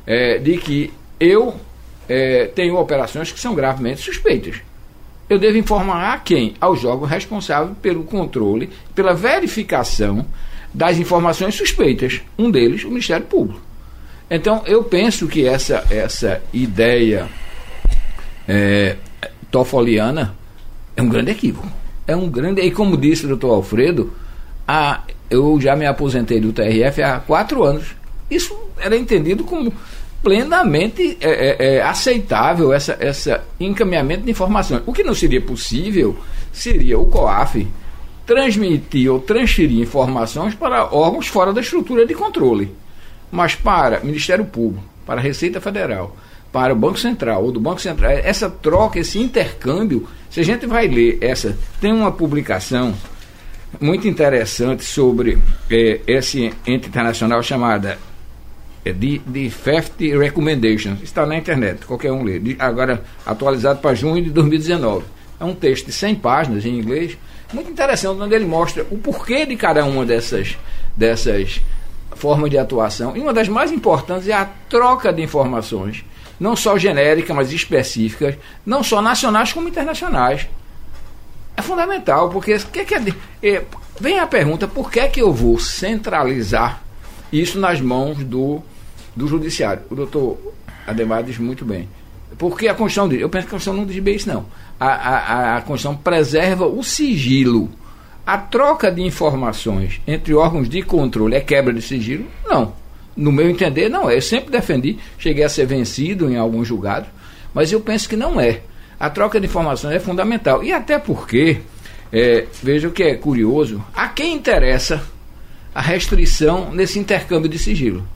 [0.07, 1.55] é, de que eu
[2.09, 4.57] é, tenho operações que são gravemente suspeitas.
[5.29, 6.55] Eu devo informar a quem?
[6.61, 10.25] Aos órgãos responsáveis pelo controle, pela verificação
[10.77, 12.21] das informações suspeitas.
[12.39, 13.63] Um deles, o Ministério Público.
[14.31, 17.29] Então, eu penso que essa, essa ideia
[18.47, 18.97] é,
[19.51, 20.35] tofoliana
[20.95, 21.67] é um grande equívoco.
[22.07, 22.61] É um grande.
[22.61, 24.13] E como disse o doutor Alfredo,
[24.69, 27.97] a, eu já me aposentei do TRF há quatro anos.
[28.31, 29.73] Isso era entendido como
[30.23, 34.83] plenamente é, é, é, aceitável essa, essa encaminhamento de informações.
[34.85, 36.19] O que não seria possível
[36.53, 37.67] seria o COAF
[38.27, 42.75] transmitir ou transferir informações para órgãos fora da estrutura de controle.
[43.31, 46.17] Mas para Ministério Público, para Receita Federal,
[46.53, 50.67] para o Banco Central ou do Banco Central, essa troca, esse intercâmbio, se a gente
[50.67, 52.95] vai ler essa, tem uma publicação
[53.81, 55.39] muito interessante sobre
[55.71, 57.99] eh, esse ente internacional chamada
[58.87, 63.95] é, de, de FEFT Recommendations, está na internet, qualquer um lê, de, agora atualizado para
[63.95, 65.05] junho de 2019.
[65.41, 67.19] É um texto de 100 páginas em inglês,
[67.53, 70.57] muito interessante, onde ele mostra o porquê de cada uma dessas,
[70.97, 71.61] dessas
[72.15, 73.17] formas de atuação.
[73.17, 76.05] E uma das mais importantes é a troca de informações
[76.39, 80.47] não só genéricas, mas específicas, não só nacionais como internacionais.
[81.57, 83.01] É fundamental, porque que que é,
[83.43, 83.65] é,
[83.99, 86.83] vem a pergunta, por que, é que eu vou centralizar
[87.33, 88.63] isso nas mãos do,
[89.15, 89.83] do judiciário?
[89.91, 90.37] O doutor
[90.87, 91.89] Ademar diz muito bem.
[92.37, 94.45] Porque a Constituição diz, eu penso que a Constituição não diz bem isso não.
[94.79, 97.71] A, a, a Constituição preserva o sigilo.
[98.27, 102.27] A troca de informações entre órgãos de controle é quebra de sigilo?
[102.45, 102.73] Não
[103.17, 104.17] no meu entender, não é.
[104.17, 107.09] Eu sempre defendi, cheguei a ser vencido em alguns julgados,
[107.55, 108.61] mas eu penso que não é.
[109.01, 110.63] A troca de informações é fundamental.
[110.63, 111.61] E até porque,
[112.13, 115.03] é, veja o que é curioso, a quem interessa
[115.75, 118.07] a restrição nesse intercâmbio de sigilo?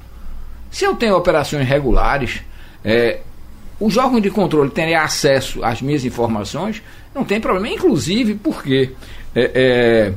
[0.71, 2.43] Se eu tenho operações regulares,
[2.85, 3.21] é,
[3.81, 6.83] os órgãos de controle terem acesso às minhas informações,
[7.15, 7.69] não tem problema.
[7.69, 8.91] Inclusive porque
[9.35, 10.13] é, é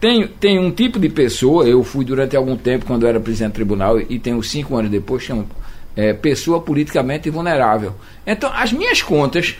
[0.00, 3.54] tem, tem um tipo de pessoa, eu fui durante algum tempo quando era presidente do
[3.54, 5.48] tribunal e tenho cinco anos depois, chamo
[5.96, 7.94] é, pessoa politicamente vulnerável.
[8.24, 9.56] Então, as minhas contas,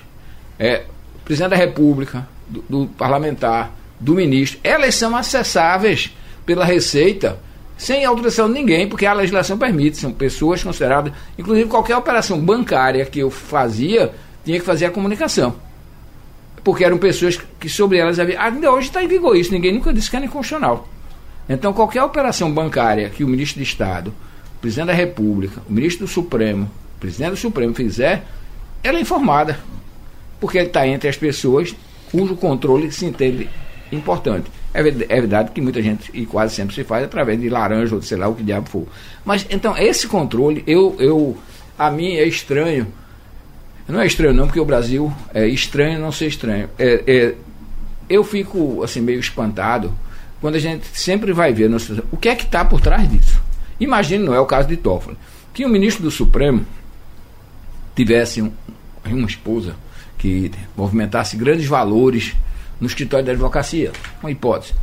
[0.57, 0.85] é,
[1.25, 6.17] presidente da República, do, do parlamentar, do ministro, elas são acessáveis
[6.47, 7.41] pela Receita
[7.79, 13.07] sem autorização de ninguém, porque a legislação permite, são pessoas consideradas, inclusive qualquer operação bancária
[13.07, 14.13] que eu fazia,
[14.45, 15.55] tinha que fazer a comunicação
[16.69, 18.39] porque eram pessoas que sobre elas havia.
[18.43, 20.87] Ainda hoje está em vigor isso, ninguém nunca disse que era inconstitucional.
[21.49, 24.13] Então, qualquer operação bancária que o ministro de Estado,
[24.57, 28.27] o presidente da República, o ministro do Supremo, o presidente do Supremo fizer,
[28.83, 29.59] ela é informada.
[30.39, 31.75] Porque ele está entre as pessoas
[32.13, 33.49] cujo controle se entende
[33.91, 34.51] importante.
[34.79, 38.03] É, é verdade que muita gente, e quase sempre se faz através de laranja ou
[38.03, 38.87] sei lá o que diabo for.
[39.25, 41.37] Mas então, esse controle, eu, eu
[41.79, 42.87] a mim é estranho
[43.89, 46.69] não é estranho não, porque o Brasil é estranho não ser estranho.
[46.79, 47.35] É, é,
[48.09, 49.93] eu fico assim meio espantado
[50.41, 53.41] quando a gente sempre vai ver nossa, o que é que está por trás disso.
[53.81, 55.17] Imagine, não é o caso de Toffoli,
[55.55, 56.67] que o ministro do Supremo
[57.97, 58.53] tivesse um,
[59.07, 59.75] uma esposa
[60.19, 62.35] que movimentasse grandes valores
[62.81, 64.75] no escritório da advocacia, uma hipótese.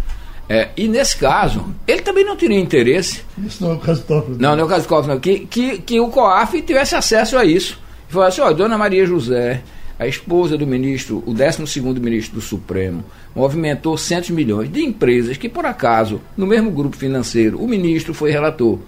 [0.48, 3.24] É, e nesse caso, ele também não teria interesse.
[3.38, 4.38] Isso não é o caso Toffoli.
[4.40, 7.80] Não, não é o caso Toffoli, que, que, que o COAF tivesse acesso a isso.
[8.08, 9.64] E falou assim: ó, Dona Maria José,
[9.98, 13.04] a esposa do ministro, o 12 ministro do Supremo,
[13.34, 18.30] movimentou centos milhões de empresas que, por acaso, no mesmo grupo financeiro, o ministro foi
[18.30, 18.80] relator.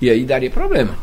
[0.00, 0.94] E aí daria problema.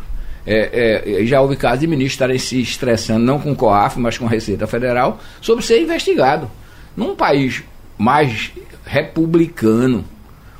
[0.46, 4.18] É, é, já houve casos de ministros estarem se estressando, não com o COAF, mas
[4.18, 6.50] com a Receita Federal, sobre ser investigado.
[6.96, 7.64] Num país
[7.98, 8.52] mais
[8.86, 10.06] republicano,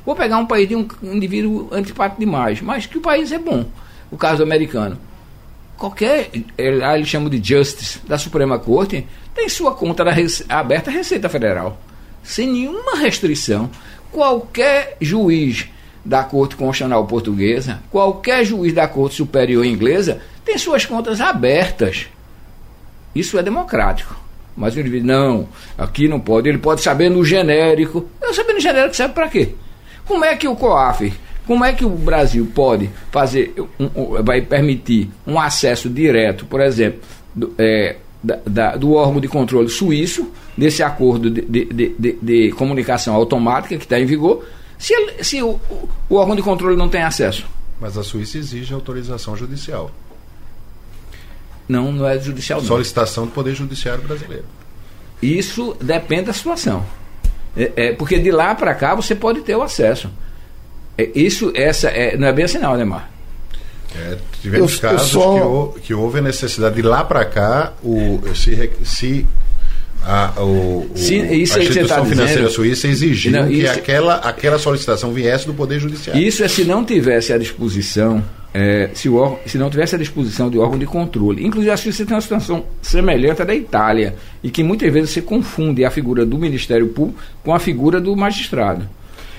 [0.04, 3.66] vou pegar um país de um indivíduo antipático demais, mas que o país é bom.
[4.10, 4.98] O caso americano
[5.76, 6.30] qualquer,
[6.78, 10.04] lá eles chamam de justice da Suprema Corte, tem sua conta
[10.48, 11.78] aberta à Receita Federal,
[12.22, 13.70] sem nenhuma restrição.
[14.10, 15.68] Qualquer juiz
[16.04, 22.06] da Corte Constitucional Portuguesa, qualquer juiz da Corte Superior Inglesa, tem suas contas abertas.
[23.14, 24.23] Isso é democrático.
[24.56, 28.08] Mas o indivíduo, não, aqui não pode, ele pode saber no genérico.
[28.22, 29.54] Eu saber no genérico serve para quê?
[30.04, 31.12] Como é que o COAF
[31.46, 36.60] como é que o Brasil pode fazer, um, um, vai permitir um acesso direto, por
[36.60, 37.00] exemplo,
[37.34, 42.52] do, é, da, da, do órgão de controle suíço, desse acordo de, de, de, de
[42.52, 44.44] comunicação automática que está em vigor,
[44.78, 45.60] se, ele, se o,
[46.08, 47.46] o, órgão de controle não tem acesso?
[47.80, 49.90] Mas a Suíça exige autorização judicial.
[51.68, 52.60] Não, não é judicial.
[52.60, 52.66] Não.
[52.66, 54.44] Solicitação do Poder Judiciário brasileiro.
[55.22, 56.84] Isso depende da situação.
[57.56, 60.10] É, é porque de lá para cá você pode ter o acesso.
[60.98, 63.10] É, isso, essa, é, não é bem assim não, Ademar.
[63.96, 65.34] É, tivemos eu, casos eu só...
[65.34, 69.26] que, houve, que, houve a necessidade de lá para cá o, se, se
[70.02, 74.58] a, o, Sim, isso a instituição tá financeira dizendo, suíça exigiu não, que aquela, aquela
[74.58, 76.20] solicitação viesse do Poder Judiciário.
[76.20, 78.22] Isso é se não tivesse à disposição,
[78.54, 81.44] é, se, o órgão, se não tivesse à disposição de órgão de controle.
[81.44, 84.14] Inclusive, a Suíça tem uma situação semelhante à da Itália,
[84.44, 88.16] e que muitas vezes se confunde a figura do Ministério Público com a figura do
[88.16, 88.88] magistrado.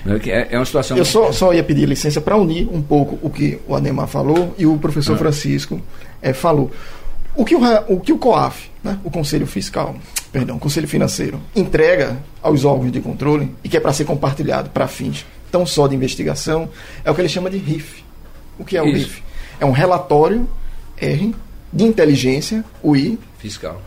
[0.04, 0.98] Né, é, é uma situação.
[0.98, 4.54] Eu só, só ia pedir licença para unir um pouco o que o Ademar falou
[4.58, 5.18] e o professor ah.
[5.18, 5.80] Francisco
[6.20, 6.70] é, falou.
[7.34, 9.96] O que o, o que o COAF, né, o Conselho Fiscal,
[10.30, 14.86] perdão, Conselho Financeiro, entrega aos órgãos de controle e que é para ser compartilhado para
[14.86, 16.68] fins tão só de investigação,
[17.04, 18.05] é o que ele chama de RIF.
[18.58, 19.06] O que é o Isso.
[19.06, 19.22] RIF?
[19.60, 20.48] É um relatório
[20.96, 21.34] R
[21.72, 23.80] de inteligência, o I, Fiscal.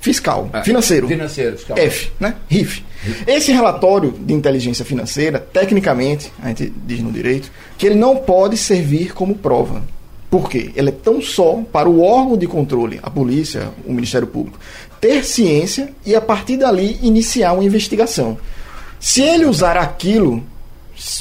[0.00, 1.06] fiscal, Ah, financeiro.
[1.08, 1.76] Financeiro, fiscal.
[1.76, 2.34] F, né?
[2.48, 2.82] RIF.
[3.26, 8.56] Esse relatório de inteligência financeira, tecnicamente, a gente diz no direito, que ele não pode
[8.56, 9.82] servir como prova.
[10.30, 10.70] Por quê?
[10.74, 14.58] Ele é tão só para o órgão de controle, a polícia, o Ministério Público,
[15.00, 18.38] ter ciência e a partir dali iniciar uma investigação.
[18.98, 20.42] Se ele usar aquilo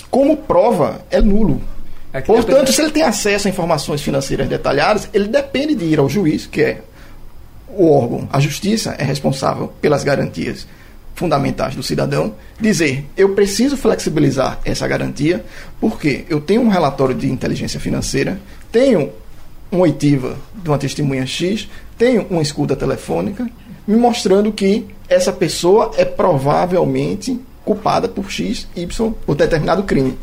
[0.10, 1.62] como prova, é nulo.
[2.14, 6.00] É Portanto, depende- se ele tem acesso a informações financeiras detalhadas, ele depende de ir
[6.00, 6.82] ao juiz, que é
[7.70, 10.68] o órgão, a justiça, é responsável pelas garantias
[11.16, 15.44] fundamentais do cidadão, dizer: eu preciso flexibilizar essa garantia,
[15.80, 18.40] porque eu tenho um relatório de inteligência financeira,
[18.72, 19.10] tenho
[19.72, 23.48] uma oitiva de uma testemunha X, tenho uma escuta telefônica,
[23.88, 30.18] me mostrando que essa pessoa é provavelmente culpada por X, Y, por determinado crime.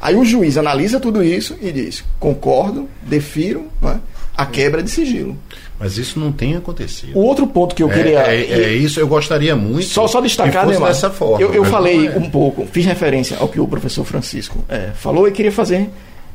[0.00, 3.96] Aí o juiz analisa tudo isso e diz: concordo, defiro não é,
[4.36, 5.36] a quebra de sigilo.
[5.80, 7.16] Mas isso não tem acontecido.
[7.16, 8.18] O outro ponto que eu É- queria.
[8.20, 9.84] é, é isso, eu gostaria muito.
[9.86, 11.40] Só, só destacar, que fosse Neymar, dessa forma.
[11.40, 12.16] Eu, eu falei é.
[12.16, 15.88] um pouco, fiz referência ao que o professor Francisco é, falou e queria fazer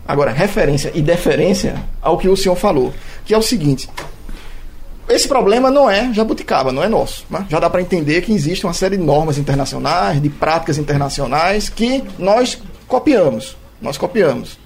[0.07, 2.93] agora referência e deferência ao que o senhor falou,
[3.25, 3.89] que é o seguinte.
[5.09, 7.25] Esse problema não é jabuticaba, não é nosso.
[7.29, 7.45] né?
[7.49, 12.01] Já dá para entender que existe uma série de normas internacionais, de práticas internacionais que
[12.17, 13.55] nós copiamos.
[13.81, 14.57] Nós copiamos.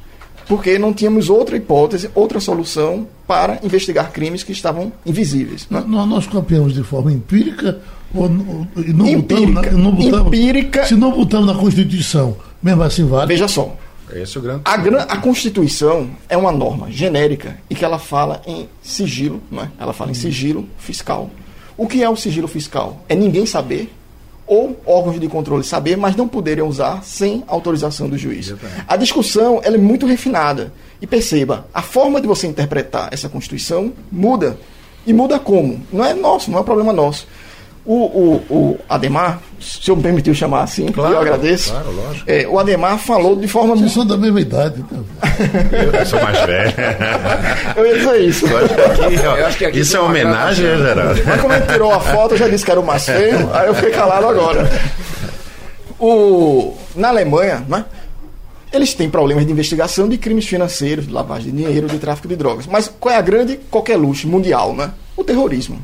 [0.48, 5.68] Porque não tínhamos outra hipótese, outra solução para investigar crimes que estavam invisíveis.
[5.70, 5.84] né?
[5.86, 7.82] Nós, nós copiamos de forma empírica
[8.16, 9.52] ou n- e não Empírica.
[9.52, 10.86] botamos, na, não botamos Empírica.
[10.86, 13.28] Se não botamos na Constituição, mesmo assim vale.
[13.28, 13.76] Veja só,
[14.14, 14.62] Esse é o grande.
[14.64, 19.64] A, gran- a Constituição é uma norma genérica e que ela fala em sigilo, não
[19.64, 19.70] é?
[19.78, 21.30] ela fala em sigilo fiscal.
[21.76, 23.04] O que é o sigilo fiscal?
[23.10, 23.94] É ninguém saber
[24.48, 28.54] ou órgãos de controle saber, mas não poderem usar sem autorização do juiz.
[28.88, 30.72] A discussão ela é muito refinada.
[31.02, 34.58] E perceba, a forma de você interpretar essa Constituição muda.
[35.06, 35.82] E muda como?
[35.92, 37.28] Não é nosso, não é um problema nosso.
[37.86, 41.72] O, o, o Ademar, se eu me permitiu chamar assim, Claro, eu agradeço.
[41.72, 42.30] claro, lógico.
[42.30, 44.84] É, o Ademar falou de forma Vocês são da mesma idade.
[44.92, 45.00] Né?
[46.00, 46.74] Eu sou mais velho.
[47.76, 48.46] Eu ia dizer isso.
[48.48, 51.22] Eu acho que aqui, isso é homenagem, né, Geraldo?
[51.26, 53.68] Mas como ele tirou a foto, eu já disse que era o mais feio, aí
[53.68, 54.70] eu fiquei calado agora.
[56.00, 57.86] O, na Alemanha, né,
[58.72, 62.36] eles têm problemas de investigação de crimes financeiros, de lavagem de dinheiro, de tráfico de
[62.36, 62.68] drogas.
[62.68, 64.76] Mas qual é a grande coqueluche mundial?
[64.76, 64.92] Né?
[65.16, 65.82] O terrorismo.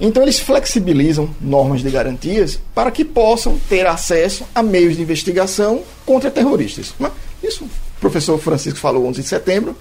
[0.00, 5.82] Então eles flexibilizam normas de garantias para que possam ter acesso a meios de investigação
[6.04, 6.92] contra terroristas.
[6.98, 7.10] né?
[7.42, 7.66] Isso
[8.02, 9.76] professor Francisco falou 11 de setembro.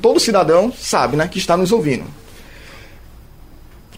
[0.00, 2.04] Todo cidadão sabe né, que está nos ouvindo.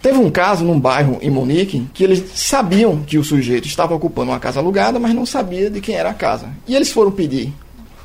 [0.03, 4.33] Teve um caso num bairro em Munique que eles sabiam que o sujeito estava ocupando
[4.33, 6.49] uma casa alugada, mas não sabia de quem era a casa.
[6.67, 7.55] E eles foram pedir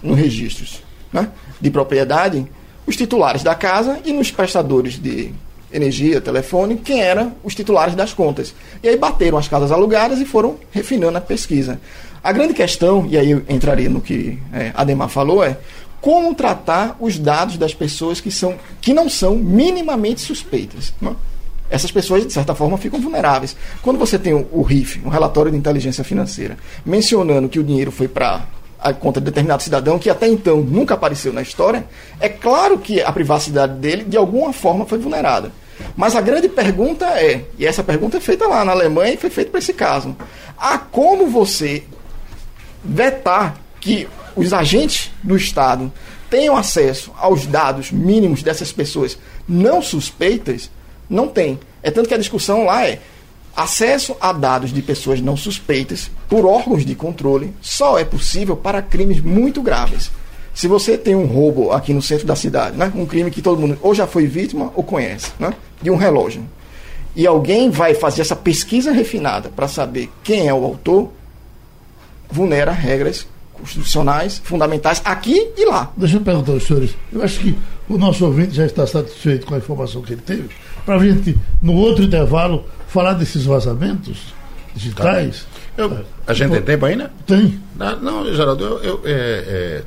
[0.02, 0.82] nos registros
[1.12, 1.28] né,
[1.60, 2.48] de propriedade
[2.86, 5.34] os titulares da casa e nos prestadores de
[5.72, 8.54] energia, telefone, quem eram os titulares das contas.
[8.82, 11.82] E aí bateram as casas alugadas e foram refinando a pesquisa.
[12.24, 15.58] A grande questão, e aí eu entraria no que é, Ademar falou, é
[16.02, 20.94] como tratar os dados das pessoas que, são, que não são minimamente suspeitas.
[21.02, 21.16] Né?
[21.70, 23.56] Essas pessoas, de certa forma, ficam vulneráveis.
[23.82, 27.92] Quando você tem o, o RIF, um relatório de inteligência financeira, mencionando que o dinheiro
[27.92, 28.46] foi para
[28.82, 31.86] a conta de determinado cidadão que até então nunca apareceu na história,
[32.20, 35.52] é claro que a privacidade dele, de alguma forma, foi vulnerada.
[35.96, 39.30] Mas a grande pergunta é, e essa pergunta é feita lá na Alemanha e foi
[39.30, 40.16] feita para esse caso:
[40.58, 41.84] há como você
[42.84, 45.92] vetar que os agentes do Estado
[46.30, 50.70] tenham acesso aos dados mínimos dessas pessoas não suspeitas?
[51.10, 51.60] Não tem.
[51.82, 53.00] É tanto que a discussão lá é
[53.56, 58.82] acesso a dados de pessoas não suspeitas por órgãos de controle só é possível para
[58.82, 60.12] crimes muito graves.
[60.54, 63.60] Se você tem um roubo aqui no centro da cidade, né, um crime que todo
[63.60, 66.46] mundo ou já foi vítima ou conhece, né, de um relógio,
[67.16, 71.12] e alguém vai fazer essa pesquisa refinada para saber quem é o autor,
[72.32, 75.92] vulnera regras constitucionais fundamentais aqui e lá.
[75.98, 76.92] Deixa eu perguntar aos senhores.
[77.12, 77.58] Eu acho que
[77.90, 80.50] o nosso ouvinte já está satisfeito com a informação que ele teve.
[80.86, 84.34] Para a gente, no outro intervalo, falar desses vazamentos
[84.74, 85.46] digitais.
[85.78, 87.12] Eu- a gente tem tempo ainda?
[87.26, 87.60] Tem.
[87.76, 89.84] Não, não, Geraldo, eu, eu, é,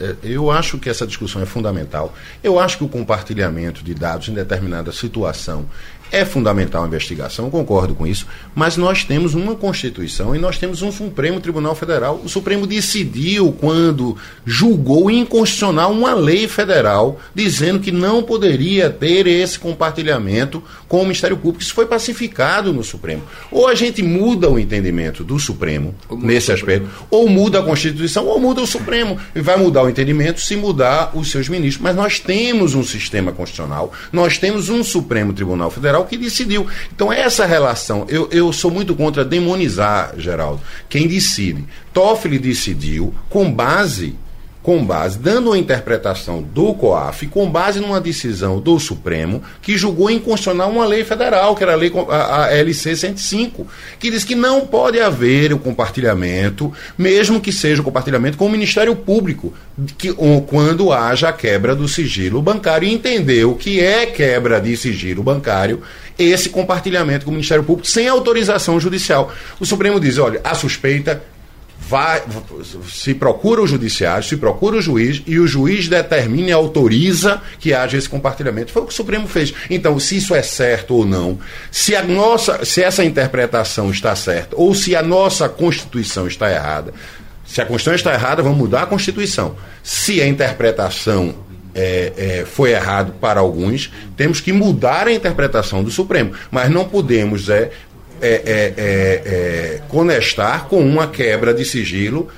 [0.00, 2.12] é, é, eu acho que essa discussão é fundamental.
[2.42, 5.66] Eu acho que o compartilhamento de dados em determinada situação
[6.14, 10.80] É fundamental a investigação, concordo com isso, mas nós temos uma Constituição e nós temos
[10.80, 12.20] um Supremo Tribunal Federal.
[12.24, 19.58] O Supremo decidiu quando julgou inconstitucional uma lei federal dizendo que não poderia ter esse
[19.58, 21.64] compartilhamento com o Ministério Público.
[21.64, 23.24] Isso foi pacificado no Supremo.
[23.50, 28.38] Ou a gente muda o entendimento do Supremo nesse aspecto, ou muda a Constituição, ou
[28.38, 29.18] muda o Supremo.
[29.34, 31.82] E vai mudar o entendimento se mudar os seus ministros.
[31.82, 36.66] Mas nós temos um sistema constitucional, nós temos um Supremo Tribunal Federal que decidiu.
[36.94, 41.64] Então, essa relação, eu, eu sou muito contra demonizar, Geraldo, quem decide.
[41.92, 44.16] Toffoli decidiu com base
[44.64, 50.10] com base, dando uma interpretação do COAF, com base numa decisão do Supremo, que julgou
[50.10, 53.66] inconstitucional uma lei federal, que era a, lei, a, a LC 105,
[53.98, 58.50] que diz que não pode haver o compartilhamento, mesmo que seja o compartilhamento com o
[58.50, 59.52] Ministério Público,
[59.98, 60.10] que,
[60.46, 65.82] quando haja a quebra do sigilo bancário, e entendeu que é quebra de sigilo bancário
[66.18, 69.30] esse compartilhamento com o Ministério Público sem autorização judicial.
[69.60, 71.22] O Supremo diz: olha, a suspeita
[71.78, 72.22] vai,
[72.88, 77.74] se procura o judiciário, se procura o juiz e o juiz determina e autoriza que
[77.74, 78.72] haja esse compartilhamento.
[78.72, 79.52] Foi o que o Supremo fez.
[79.68, 81.38] Então, se isso é certo ou não,
[81.70, 86.94] se a nossa, se essa interpretação está certa ou se a nossa Constituição está errada,
[87.44, 89.54] se a Constituição está errada, vamos mudar a Constituição.
[89.82, 91.34] Se a interpretação
[91.74, 96.32] é, é, foi errado para alguns, temos que mudar a interpretação do Supremo.
[96.50, 97.70] Mas não podemos é,
[98.20, 99.80] é, é, é, é,
[100.68, 102.28] com uma quebra de sigilo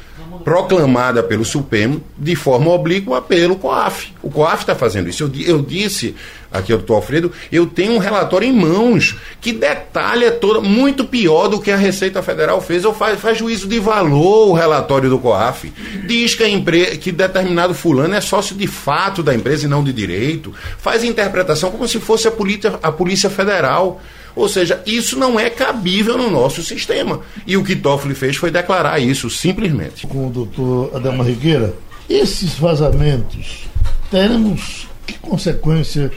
[0.45, 4.13] proclamada pelo Supremo de forma oblíqua pelo COAF.
[4.23, 5.25] O COAF está fazendo isso.
[5.25, 6.15] Eu, eu disse
[6.59, 11.49] aqui ao doutor Alfredo, eu tenho um relatório em mãos que detalha toda, muito pior
[11.49, 15.19] do que a Receita Federal fez, ou faz, faz juízo de valor o relatório do
[15.19, 15.73] COAF.
[16.07, 19.83] Diz que, a empresa, que determinado fulano é sócio de fato da empresa e não
[19.83, 20.53] de direito.
[20.79, 24.01] Faz interpretação como se fosse a Polícia, a polícia Federal.
[24.35, 27.21] Ou seja, isso não é cabível no nosso sistema.
[27.47, 30.07] E o que Toffoli fez foi declarar isso, simplesmente.
[30.07, 31.75] Com o doutor Adelma Rigueira,
[32.09, 33.67] esses vazamentos
[34.11, 36.13] teremos que consequência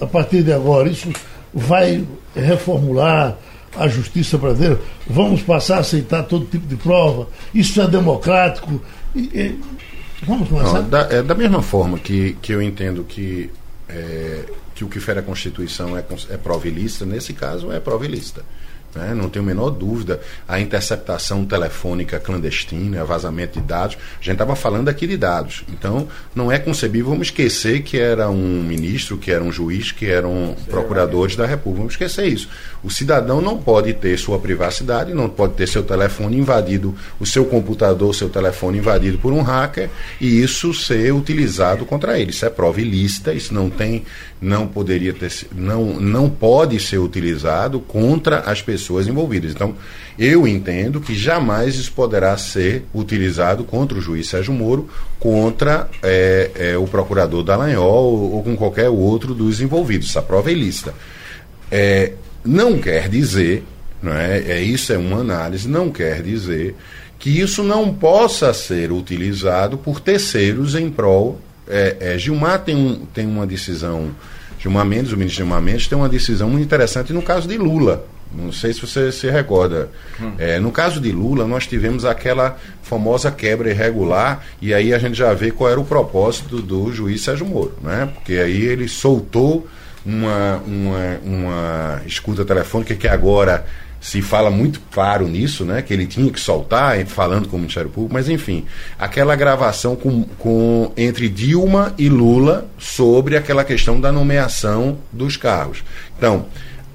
[0.00, 0.88] a partir de agora?
[0.88, 1.10] Isso
[1.52, 3.36] vai reformular
[3.76, 4.80] a justiça brasileira?
[5.06, 7.28] Vamos passar a aceitar todo tipo de prova?
[7.54, 8.80] Isso é democrático?
[10.26, 10.82] Vamos começar?
[10.82, 13.50] Não, da, é, da mesma forma que, que eu entendo que
[13.88, 18.04] é, que o que fere a Constituição é, é prova ilícita, nesse caso é prova
[18.04, 18.42] ilícita.
[18.94, 19.14] Né?
[19.14, 20.20] Não tenho a menor dúvida.
[20.46, 23.96] A interceptação telefônica clandestina, vazamento de dados.
[24.20, 25.64] A gente estava falando aqui de dados.
[25.68, 30.06] Então, não é concebível vamos esquecer que era um ministro, que era um juiz, que
[30.06, 31.78] eram procuradores da República.
[31.78, 32.48] Vamos esquecer isso.
[32.82, 37.44] O cidadão não pode ter sua privacidade, não pode ter seu telefone invadido, o seu
[37.44, 39.90] computador, seu telefone invadido por um hacker
[40.20, 42.30] e isso ser utilizado contra ele.
[42.30, 44.04] Isso é prova ilícita, isso não tem,
[44.40, 49.52] não poderia ter, não, não pode ser utilizado contra as pessoas pessoas envolvidas.
[49.52, 49.74] Então,
[50.18, 56.50] eu entendo que jamais isso poderá ser utilizado contra o juiz Sérgio Moro, contra é,
[56.54, 60.10] é, o procurador Dallagnol ou, ou, com qualquer outro dos envolvidos.
[60.10, 60.94] Essa prova é ilícita.
[61.70, 62.12] É,
[62.44, 63.64] não quer dizer,
[64.02, 66.76] não é, é, isso é uma análise, não quer dizer
[67.18, 71.40] que isso não possa ser utilizado por terceiros em prol.
[71.66, 74.10] É, Gilmar tem, um, tem uma decisão,
[74.58, 78.06] Gilmar Mendes, o ministro Gilmar Mendes, tem uma decisão muito interessante no caso de Lula.
[78.32, 79.88] Não sei se você se recorda.
[80.20, 80.32] Hum.
[80.38, 85.16] É, no caso de Lula, nós tivemos aquela famosa quebra irregular, e aí a gente
[85.16, 88.08] já vê qual era o propósito do juiz Sérgio Moro, né?
[88.14, 89.66] Porque aí ele soltou
[90.04, 93.64] uma, uma, uma escuta telefônica que agora
[94.04, 95.80] se fala muito claro nisso, né?
[95.80, 98.66] Que ele tinha que soltar, falando com o Ministério Público, mas enfim,
[98.98, 105.82] aquela gravação com, com, entre Dilma e Lula sobre aquela questão da nomeação dos carros.
[106.18, 106.44] Então,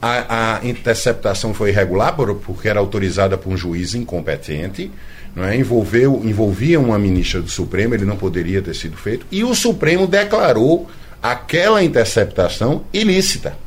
[0.02, 4.92] a, a interceptação foi irregular por, porque era autorizada por um juiz incompetente,
[5.36, 5.56] não é?
[5.56, 10.08] Envolveu, envolvia uma ministra do Supremo, ele não poderia ter sido feito, e o Supremo
[10.08, 10.90] declarou
[11.22, 13.58] aquela interceptação ilícita.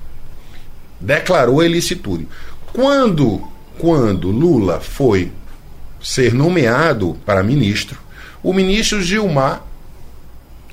[1.01, 2.27] Declarou a ilicitude.
[2.73, 3.47] Quando,
[3.79, 5.31] quando Lula foi
[6.01, 7.99] ser nomeado para ministro,
[8.43, 9.63] o ministro Gilmar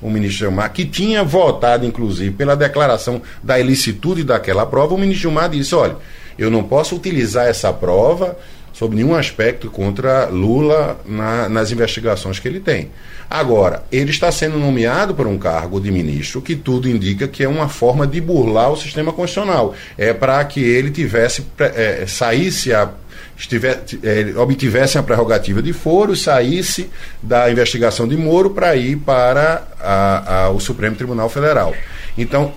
[0.02, 5.22] o ministro Gilmar, que tinha votado, inclusive, pela declaração da ilicitude daquela prova, o ministro
[5.22, 5.96] Gilmar disse: olha,
[6.38, 8.36] eu não posso utilizar essa prova
[8.72, 12.90] sob nenhum aspecto contra Lula na, nas investigações que ele tem.
[13.28, 17.48] Agora, ele está sendo nomeado para um cargo de ministro que tudo indica que é
[17.48, 19.74] uma forma de burlar o sistema constitucional.
[19.98, 22.90] É para que ele tivesse é, saísse a
[23.40, 26.90] estiver, é, obtivessem a prerrogativa de foro, saísse
[27.22, 31.74] da investigação de Moro para ir para a, a, o Supremo Tribunal Federal.
[32.16, 32.52] Então,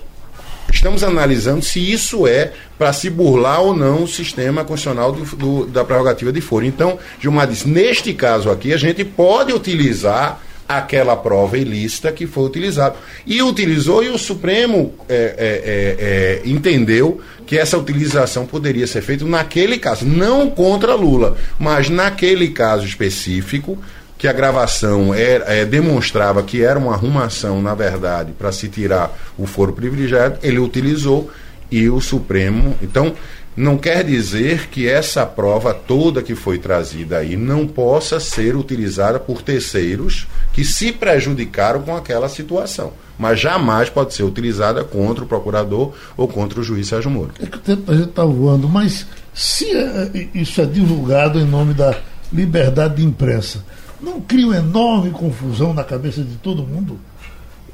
[0.72, 5.66] Estamos analisando se isso é para se burlar ou não o sistema constitucional do, do,
[5.66, 6.64] da prerrogativa de foro.
[6.64, 12.44] Então, Gilmar disse, neste caso aqui, a gente pode utilizar aquela prova ilícita que foi
[12.44, 12.96] utilizada.
[13.26, 19.24] E utilizou, e o Supremo é, é, é, entendeu que essa utilização poderia ser feita
[19.24, 23.78] naquele caso, não contra Lula, mas naquele caso específico,
[24.16, 29.14] que a gravação era, é, demonstrava que era uma arrumação, na verdade, para se tirar
[29.36, 31.30] o foro privilegiado, ele utilizou
[31.70, 32.74] e o Supremo.
[32.80, 33.14] Então,
[33.56, 39.20] não quer dizer que essa prova toda que foi trazida aí não possa ser utilizada
[39.20, 42.92] por terceiros que se prejudicaram com aquela situação.
[43.16, 47.30] Mas jamais pode ser utilizada contra o procurador ou contra o juiz Sérgio Moro.
[47.40, 51.44] É que o tempo a gente está voando, mas se é, isso é divulgado em
[51.44, 51.96] nome da
[52.32, 53.64] liberdade de imprensa,
[54.00, 56.98] não cria uma enorme confusão na cabeça de todo mundo,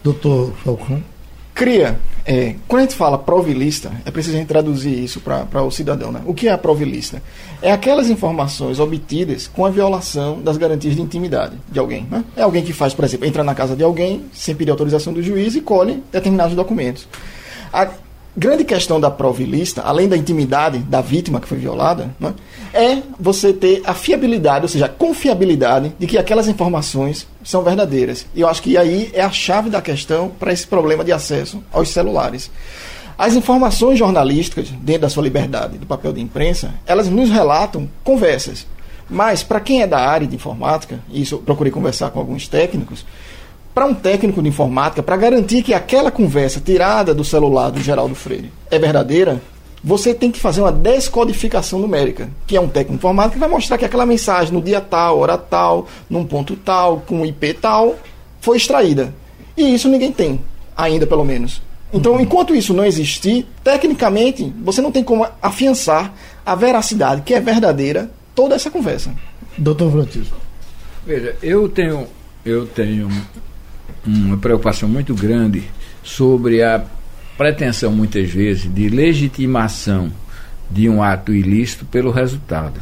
[0.04, 1.02] doutor Falcão?
[1.60, 2.00] Cria.
[2.24, 6.10] É, quando a gente fala provilista, é preciso a gente traduzir isso para o cidadão.
[6.10, 6.22] Né?
[6.24, 7.22] O que é a provilista?
[7.60, 12.06] É aquelas informações obtidas com a violação das garantias de intimidade de alguém.
[12.10, 12.24] Né?
[12.34, 15.22] É alguém que faz, por exemplo, entra na casa de alguém sem pedir autorização do
[15.22, 17.06] juiz e colhe determinados documentos.
[17.70, 17.90] A,
[18.36, 22.32] grande questão da provilista, além da intimidade da vítima que foi violada, né,
[22.72, 28.26] é você ter a fiabilidade, ou seja, a confiabilidade de que aquelas informações são verdadeiras.
[28.34, 31.62] E eu acho que aí é a chave da questão para esse problema de acesso
[31.72, 32.50] aos celulares.
[33.18, 38.66] As informações jornalísticas, dentro da sua liberdade do papel de imprensa, elas nos relatam conversas.
[39.10, 42.48] Mas, para quem é da área de informática, e isso eu procurei conversar com alguns
[42.48, 43.04] técnicos,
[43.74, 48.14] para um técnico de informática, para garantir que aquela conversa tirada do celular do Geraldo
[48.14, 49.40] Freire é verdadeira,
[49.82, 53.48] você tem que fazer uma descodificação numérica, que é um técnico de informática que vai
[53.48, 57.96] mostrar que aquela mensagem no dia tal, hora tal, num ponto tal, com IP tal,
[58.40, 59.14] foi extraída.
[59.56, 60.40] E isso ninguém tem,
[60.76, 61.62] ainda pelo menos.
[61.92, 66.12] Então, enquanto isso não existir, tecnicamente, você não tem como afiançar
[66.46, 69.12] a veracidade, que é verdadeira, toda essa conversa.
[69.58, 70.36] Doutor Francisco.
[71.04, 72.06] Veja, eu tenho,
[72.44, 73.08] eu tenho
[74.06, 75.64] uma preocupação muito grande
[76.02, 76.84] sobre a
[77.40, 80.12] pretensão, muitas vezes, de legitimação
[80.70, 82.78] de um ato ilícito pelo resultado.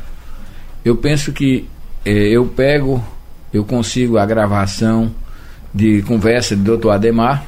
[0.84, 1.68] Eu penso que
[2.04, 3.00] eh, eu pego,
[3.52, 5.14] eu consigo a gravação
[5.72, 7.46] de conversa de doutor Ademar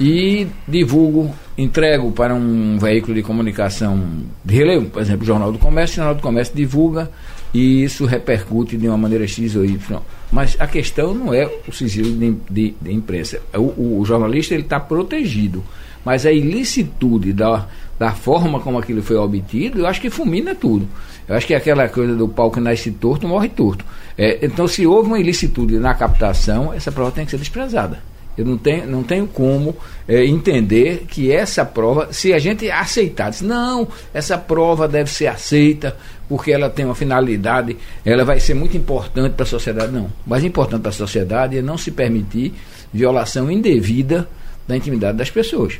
[0.00, 4.02] e divulgo, entrego para um veículo de comunicação
[4.42, 7.10] de relevo, por exemplo, o Jornal do Comércio, o Jornal do Comércio divulga
[7.52, 10.00] e isso repercute de uma maneira X ou Y.
[10.32, 13.42] Mas a questão não é o sigilo de, de, de imprensa.
[13.54, 15.62] O, o, o, jornalista ele está protegido,
[16.04, 17.66] mas a ilicitude da,
[17.98, 20.86] da forma como aquilo foi obtido, eu acho que fulmina tudo.
[21.26, 23.84] Eu acho que é aquela coisa do pau que nasce torto, morre torto.
[24.16, 27.98] É, então, se houve uma ilicitude na captação, essa prova tem que ser desprezada.
[28.36, 29.76] Eu não tenho, não tenho como
[30.08, 35.28] é, entender que essa prova, se a gente aceitar, diz, não, essa prova deve ser
[35.28, 35.96] aceita
[36.28, 39.92] porque ela tem uma finalidade, ela vai ser muito importante para a sociedade.
[39.92, 40.10] Não.
[40.26, 42.54] Mais importante para a sociedade é não se permitir
[42.92, 44.28] violação indevida
[44.66, 45.78] da intimidade das pessoas.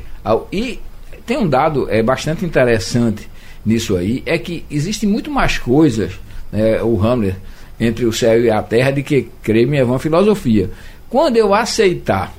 [0.51, 0.79] E
[1.25, 3.27] tem um dado é, bastante interessante
[3.65, 6.13] nisso aí, é que existe muito mais coisas,
[6.51, 7.35] né, o Hamlet,
[7.79, 10.69] entre o céu e a terra, de que creme é uma filosofia.
[11.09, 12.33] Quando eu aceitar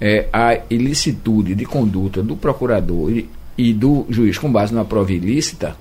[0.00, 5.12] é, a ilicitude de conduta do procurador e, e, do juiz com base na prova
[5.12, 5.76] ilícita,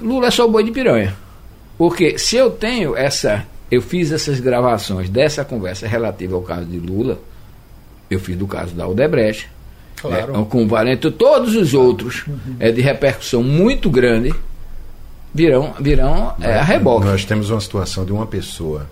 [0.00, 1.14] Lula é só boi de piranha.
[1.78, 3.46] Porque se eu tenho essa.
[3.70, 7.20] Eu fiz essas gravações dessa conversa relativa ao caso de Lula,
[8.10, 9.48] eu fiz do caso da Odebrecht,
[9.96, 10.40] claro.
[10.40, 12.24] é, com Valente, todos os outros
[12.58, 14.34] é de repercussão muito grande
[15.32, 17.06] virão, virão é, a reboque.
[17.06, 18.86] Nós temos uma situação de uma pessoa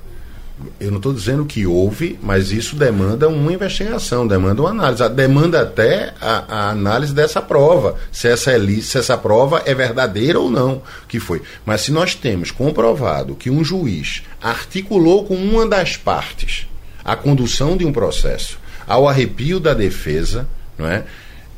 [0.81, 5.63] eu não estou dizendo que houve, mas isso demanda uma investigação, demanda uma análise, demanda
[5.63, 10.51] até a, a análise dessa prova, se essa, é, se essa prova é verdadeira ou
[10.51, 11.43] não, que foi.
[11.65, 16.67] Mas se nós temos comprovado que um juiz articulou com uma das partes
[17.05, 18.59] a condução de um processo
[18.89, 21.05] ao arrepio da defesa, não é?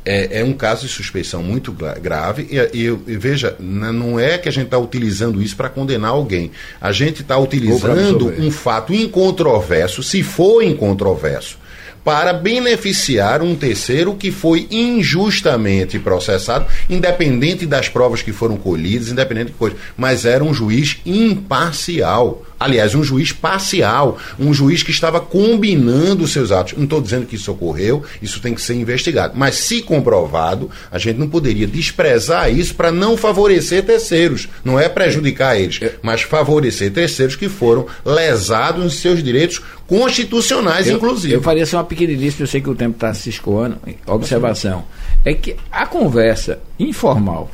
[0.05, 1.71] é, é, um caso de suspeição muito
[2.01, 6.11] grave e, e, e veja, não é que a gente está utilizando isso para condenar
[6.11, 6.51] alguém.
[6.79, 11.59] A gente está utilizando um fato incontroverso, se for incontroverso,
[12.03, 19.47] para beneficiar um terceiro que foi injustamente processado, independente das provas que foram colhidas, independente
[19.47, 22.43] de coisa, mas era um juiz imparcial.
[22.61, 26.73] Aliás, um juiz parcial, um juiz que estava combinando os seus atos.
[26.77, 29.33] Não estou dizendo que isso ocorreu, isso tem que ser investigado.
[29.35, 34.47] Mas, se comprovado, a gente não poderia desprezar isso para não favorecer terceiros.
[34.63, 40.97] Não é prejudicar eles, mas favorecer terceiros que foram lesados nos seus direitos constitucionais, eu,
[40.97, 41.33] inclusive.
[41.33, 43.77] Eu faria só uma pequenilíssima, eu sei que o tempo está se escoando.
[44.05, 44.85] Observação.
[45.25, 47.49] É que a conversa informal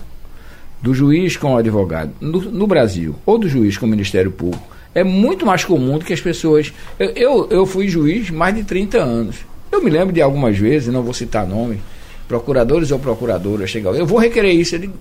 [0.82, 4.77] do juiz com o advogado no, no Brasil, ou do juiz com o Ministério Público,
[4.98, 6.74] é muito mais comum do que as pessoas.
[6.98, 9.36] Eu, eu, eu fui juiz mais de 30 anos.
[9.72, 11.80] Eu me lembro de algumas vezes, não vou citar nome,
[12.28, 14.74] procuradores ou procuradoras chegam, eu vou requerer isso.
[14.74, 14.94] Eu digo,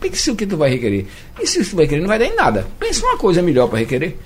[0.00, 1.04] pense o que tu vai requerer.
[1.38, 2.66] E se tu vai requerer, não vai dar em nada.
[2.78, 4.16] Pense uma coisa melhor para requerer.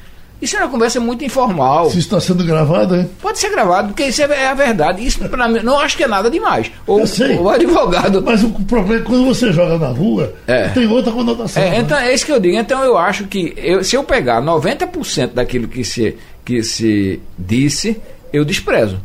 [0.42, 1.88] Isso é uma conversa muito informal.
[1.88, 3.08] Se está sendo gravado, hein?
[3.20, 5.06] Pode ser gravado, porque isso é, a verdade.
[5.06, 6.68] Isso, para mim, não acho que é nada demais.
[6.84, 7.04] Ou
[7.40, 8.20] o advogado.
[8.20, 10.68] Mas o problema é quando você joga na rua, é.
[10.70, 11.62] tem outra conotação.
[11.62, 11.78] É, né?
[11.78, 12.56] então, é isso que eu digo.
[12.56, 18.00] Então, eu acho que eu, se eu pegar 90% daquilo que se, que se disse,
[18.32, 18.98] eu desprezo.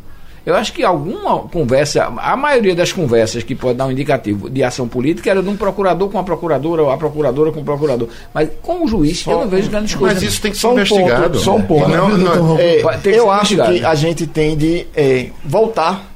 [0.48, 4.64] Eu acho que alguma conversa, a maioria das conversas que pode dar um indicativo de
[4.64, 8.08] ação política era de um procurador com a procuradora ou a procuradora com o procurador.
[8.32, 10.22] Mas com o juiz, só, eu não vejo grandes coisas.
[10.22, 11.24] Mas isso tem que ser investigado.
[11.24, 11.90] Ponto, só um ponto.
[11.90, 16.10] Não, não, é, eu acho que a gente tem de é, voltar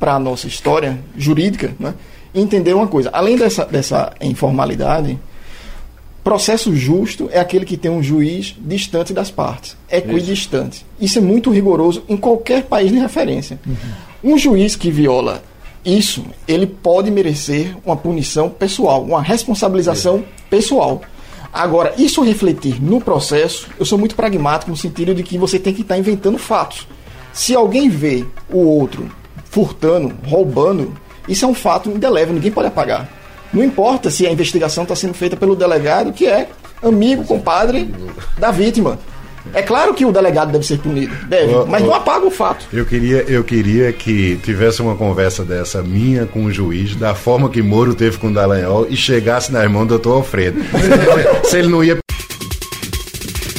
[0.00, 1.92] para a nossa história jurídica né,
[2.32, 3.10] e entender uma coisa.
[3.12, 5.18] Além dessa, dessa informalidade,
[6.22, 10.78] Processo justo é aquele que tem um juiz distante das partes, equidistante.
[10.78, 13.58] Isso, isso é muito rigoroso em qualquer país de referência.
[13.66, 14.32] Uhum.
[14.32, 15.42] Um juiz que viola
[15.84, 21.00] isso, ele pode merecer uma punição pessoal, uma responsabilização pessoal.
[21.52, 25.72] Agora, isso refletir no processo, eu sou muito pragmático no sentido de que você tem
[25.72, 26.86] que estar inventando fatos.
[27.32, 29.10] Se alguém vê o outro
[29.44, 30.92] furtando, roubando,
[31.26, 33.08] isso é um fato indelével, ninguém pode apagar.
[33.52, 36.48] Não importa se a investigação está sendo feita pelo delegado, que é
[36.82, 37.92] amigo, compadre
[38.38, 38.98] da vítima.
[39.54, 42.66] É claro que o delegado deve ser punido, deve, mas não apaga o fato.
[42.72, 47.48] Eu queria, eu queria que tivesse uma conversa dessa minha com o juiz, da forma
[47.48, 50.60] que Moro teve com o Dallagnol e chegasse na mão do doutor Alfredo.
[51.44, 51.98] Se ele não ia